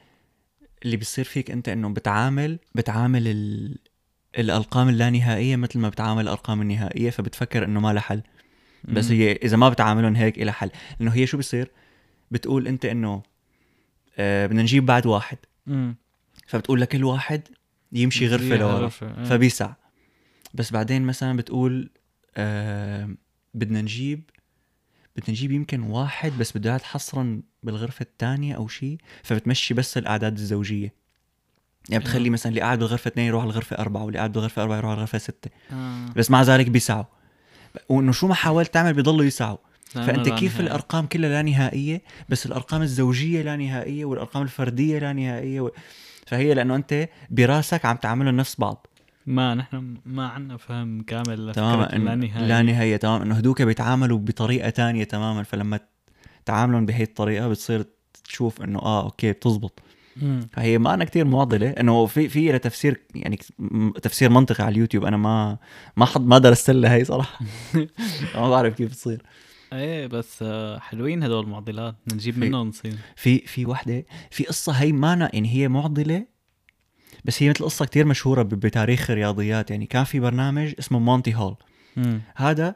[0.84, 3.78] اللي بيصير فيك أنت إنه بتعامل بتعامل ال...
[4.38, 8.22] الأرقام اللانهائيه مثل ما بتعامل الأرقام النهائية فبتفكر إنه ما لها حل.
[8.84, 9.10] بس.
[9.10, 10.70] هي إذا ما بتعاملهم هيك إلها حل.
[11.00, 11.70] لأنه هي شو بيصير؟
[12.30, 13.22] بتقول أنت إنه
[14.18, 15.38] آه بدنا نجيب بعد واحد.
[15.66, 15.96] مم.
[16.46, 17.42] فبتقول لكل واحد
[17.92, 19.24] يمشي غرفة لورا إيه.
[19.24, 19.72] فبيسع.
[20.54, 21.90] بس بعدين مثلا بتقول
[22.36, 23.14] آه
[23.54, 24.30] بدنا نجيب
[25.16, 30.38] بدنا نجيب يمكن واحد بس بده يقعد حصرا بالغرفة الثانية أو شيء فبتمشي بس الأعداد
[30.38, 30.94] الزوجية.
[31.88, 34.76] يعني بتخلي مثلا اللي قاعد بالغرفة اثنين يروح على الغرفة أربعة واللي قاعد بالغرفة أربعة
[34.76, 35.50] يروح على الغرفة ستة.
[35.72, 36.06] آه.
[36.16, 37.04] بس مع ذلك بيسعوا.
[37.88, 39.58] وإنه شو ما حاولت تعمل بيضلوا يسعوا.
[39.90, 40.66] فأنت لا كيف نهاية.
[40.66, 45.70] الأرقام كلها لا نهائية بس الأرقام الزوجية لا نهائية والأرقام الفردية لا نهائية و...
[46.26, 48.86] فهي لأنه أنت براسك عم تعملهم نفس بعض.
[49.26, 53.62] ما نحن ما عنا فهم كامل تماما لا إنه نهاية لا نهايه تمام إنه هدوك
[53.62, 55.80] بيتعاملوا بطريقة تانية تماما فلما
[56.46, 57.84] تعاملهم بهي الطريقة بتصير
[58.24, 59.80] تشوف إنه آه أوكي بتزبط.
[60.52, 63.38] فهي ما أنا كثير معضله إنه في في لها تفسير يعني
[64.02, 65.58] تفسير منطقي على اليوتيوب أنا ما
[65.96, 67.38] ما حد ما درست لها هي صراحة.
[68.34, 69.22] ما بعرف كيف تصير.
[69.72, 70.44] إيه بس
[70.78, 71.94] حلوين هدول المعضلات.
[72.12, 76.26] نجيب في- منهم نصير في في وحدة في قصة هي مانا يعني هي معضلة
[77.24, 79.70] بس هي مثل قصة كتير مشهورة بتاريخ الرياضيات.
[79.70, 81.56] يعني كان في برنامج اسمه مونتي هول.
[82.36, 82.74] هذا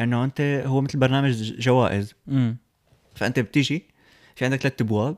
[0.00, 2.14] إنه أنت هو مثل برنامج جوائز.
[2.26, 2.56] مم.
[3.14, 3.86] فأنت بتيجي
[4.36, 5.16] في عندك ثلاث أبواب.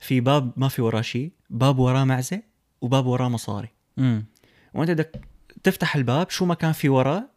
[0.00, 2.42] في باب ما في وراه شيء باب وراه معزة
[2.80, 3.68] وباب وراه مصاري.
[3.96, 4.24] مم.
[4.74, 5.20] وأنت بدك
[5.62, 7.30] تفتح الباب شو ما كان في وراه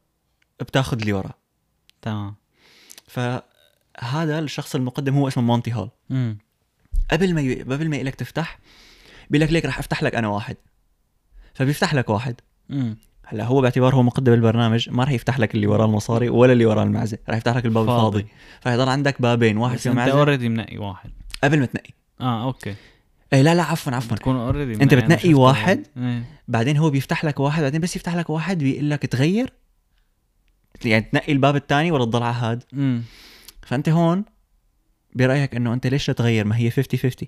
[0.59, 1.33] بتاخذ اللي وراه
[2.01, 2.35] تمام.
[3.11, 5.89] فهذا الشخص المقدم هو اسمه مونتي هول.
[7.11, 7.61] قبل ما ي...
[7.61, 8.59] قبل ما لك تفتح
[9.29, 10.57] بيقول لك ليك رح أفتح لك أنا واحد.
[11.53, 12.35] فبيفتح لك واحد.
[13.25, 16.65] هلأ هو باعتبار هو مقدم البرنامج ما رح يفتح لك اللي وراه المصاري ولا اللي
[16.65, 17.17] وراه المعزة.
[17.29, 18.19] رح يفتح لك الباب فاضي.
[18.19, 18.33] الفاضي.
[18.61, 20.11] فيضل عندك بابين واحد بس فيه أنت معزة.
[20.11, 21.11] already منقي واحد.
[21.43, 21.93] قبل ما تنقي.
[22.21, 22.75] آه okay.
[23.33, 24.15] إيه لا لا عفوا عفوا.
[24.15, 26.23] بتكون already أنت بتنقي واحد؟ إيه.
[26.47, 29.53] بعدين هو بيفتح لك واحد بعدين بس يفتح لك واحد بيقول لك تغير.
[30.85, 32.63] يعني تنقي الباب الثاني ولا تضل على هاد.
[33.61, 34.25] فأنت هون
[35.15, 37.27] برأيك إنه أنت ليش لا تغير ما هي 50 50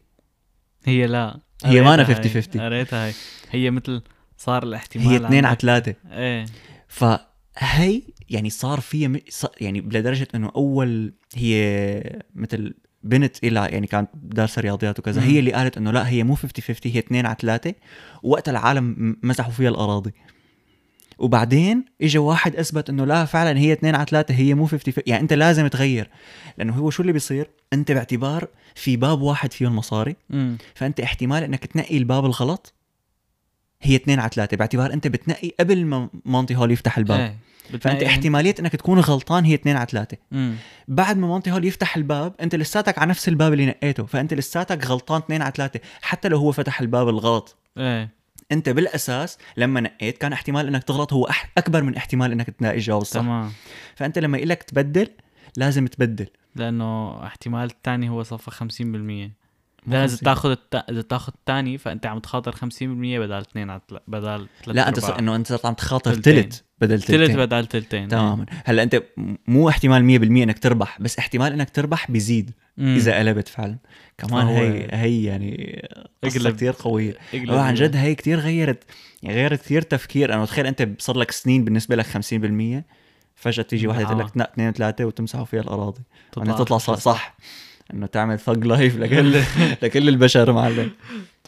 [0.85, 2.41] هي لا هي ما قريتها هي.
[2.43, 2.59] 50-50.
[2.59, 3.13] قريتها هي
[3.51, 4.01] هي مثل
[4.37, 5.61] صار الاحتمال هي اثنين على عندك.
[5.61, 6.45] ثلاثة إيه
[6.87, 9.19] فهي يعني صار فيها م...
[9.61, 12.73] يعني لدرجة إنه أول هي مثل
[13.03, 15.23] بنت إلها يعني كانت دارسة رياضيات وكذا.
[15.23, 17.73] هي اللي قالت إنه لا هي مو 50 50 هي 2 على 3
[18.23, 20.13] وقتها العالم مسحوا فيها الأراضي
[21.17, 25.03] وبعدين اجى واحد أثبت إنه لا فعلا هي 2 على 3 هي مو 50 50
[25.07, 26.09] يعني أنت لازم تغير
[26.57, 30.57] لأنه هو شو اللي بيصير؟ أنت باعتبار في باب واحد فيه المصاري مم.
[30.75, 32.73] فأنت احتمال إنك تنقي الباب الغلط
[33.81, 37.19] هي 2 على 3 باعتبار أنت بتنقي قبل ما مونتي هول يفتح الباب.
[37.19, 40.55] إيه فأنت بتنقي احتمالية إنك تكون غلطان هي 2 على 3 مم.
[40.87, 44.85] بعد ما مونتي هول يفتح الباب أنت لساتك على نفس الباب اللي نقيته فأنت لساتك
[44.85, 47.57] غلطان 2 على 3 حتى لو هو فتح الباب الغلط.
[47.77, 48.22] إيه.
[48.53, 53.01] انت بالاساس لما نقيت كان احتمال انك تغلط هو اكبر من احتمال انك تلاقي الجواب
[53.01, 53.51] الصح تمام.
[53.95, 55.07] فأنت لما يقول لك تبدل
[55.57, 56.27] لازم تبدل.
[56.55, 59.42] لأنه احتمال الثاني هو صفى 50%
[59.87, 60.75] لازم تاخذ الت...
[60.89, 63.81] إذا تاخذ الثاني فأنت عم تخاطر 50% بدل اثنين على.
[64.07, 66.13] بدل ثلاث لا أنت صار إنه أنت صرت عم تخاطر.
[66.13, 68.45] تلت بدل ثلث بدل ثلثين تماما.
[68.65, 69.03] هلأ أنت
[69.47, 73.77] مو احتمال 100% إنك تربح بس احتمال إنك تربح بيزيد إذا قلبت فعلا.
[74.17, 75.81] كمان هي هي يعني
[76.23, 76.51] قصة.
[76.51, 77.17] كثير قوية.
[77.33, 78.83] عن جد هي كتير غيرت
[79.23, 80.33] يعني غيرت كثير تفكير.
[80.33, 82.83] أنا تخيل أنت صار لك سنين بالنسبة لك 50%
[83.35, 84.25] فجأة تيجي واحدة تقول آه.
[84.25, 86.01] لك اثنين ثلاثة وتمسحوا فيها الأراضي.
[86.31, 87.35] تطلع, تطلع صح, صح.
[87.93, 89.41] إنه تعمل thug life لكل
[89.83, 90.91] لكل البشر معلم.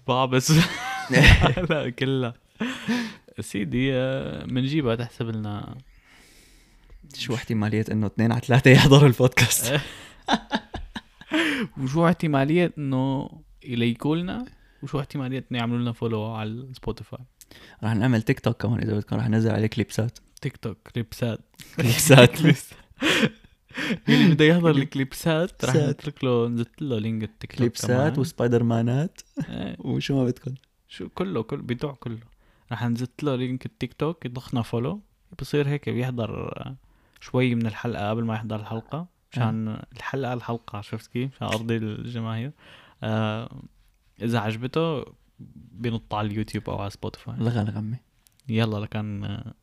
[0.05, 0.51] طباع بس
[1.11, 2.33] لا كلها.
[3.39, 5.77] سيدي آه، بنجيبها تحسب لنا.
[7.15, 9.73] شو احتماليه إنه اثنين على ثلاثة يحضروا البودكاست؟
[11.81, 13.29] وشو احتمالية إنه
[13.65, 14.45] يلايكوا لنا؟
[14.83, 17.19] وشو احتمالية إنه يعملوا لنا follow على Spotify
[17.83, 21.39] رح نعمل تيك توك كمان إذا بدكم رح ننزل عليه كليبسات تيك توك كليبسات
[21.77, 22.29] كليبسات
[24.09, 25.75] اللي بده يحضر الكليبسات رح.
[25.75, 28.19] نترك له نزلت له لينك التيك توك كليبسات.
[28.19, 29.21] وسبايدر مانات.
[29.49, 30.53] إيه، وشو ما بدكم.
[30.87, 32.19] شو كله كل بيدوع كله.
[32.71, 35.01] رح نزلت له لينك التيك توك يضخنا فولو.
[35.41, 36.75] بصير هيك بيحضر آه،
[37.19, 39.07] شوي من الحلقة قبل ما يحضر الحلقة.
[39.31, 42.51] مشان الحلقة الحلقة شفت كيف؟ مشان أرضي الجماهير.
[43.03, 43.61] آه
[44.21, 45.05] إذا عجبته
[45.71, 47.97] بينط على اليوتيوب أو على Spotify الله غالي غمي.
[48.49, 49.53] يلا لكان آه،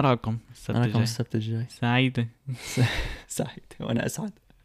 [0.00, 1.02] نراكم السبت نراكم الجاي.
[1.02, 1.66] السبت الجاي.
[1.68, 2.28] سعيدة.
[3.28, 4.32] سعيد وأنا أسعد.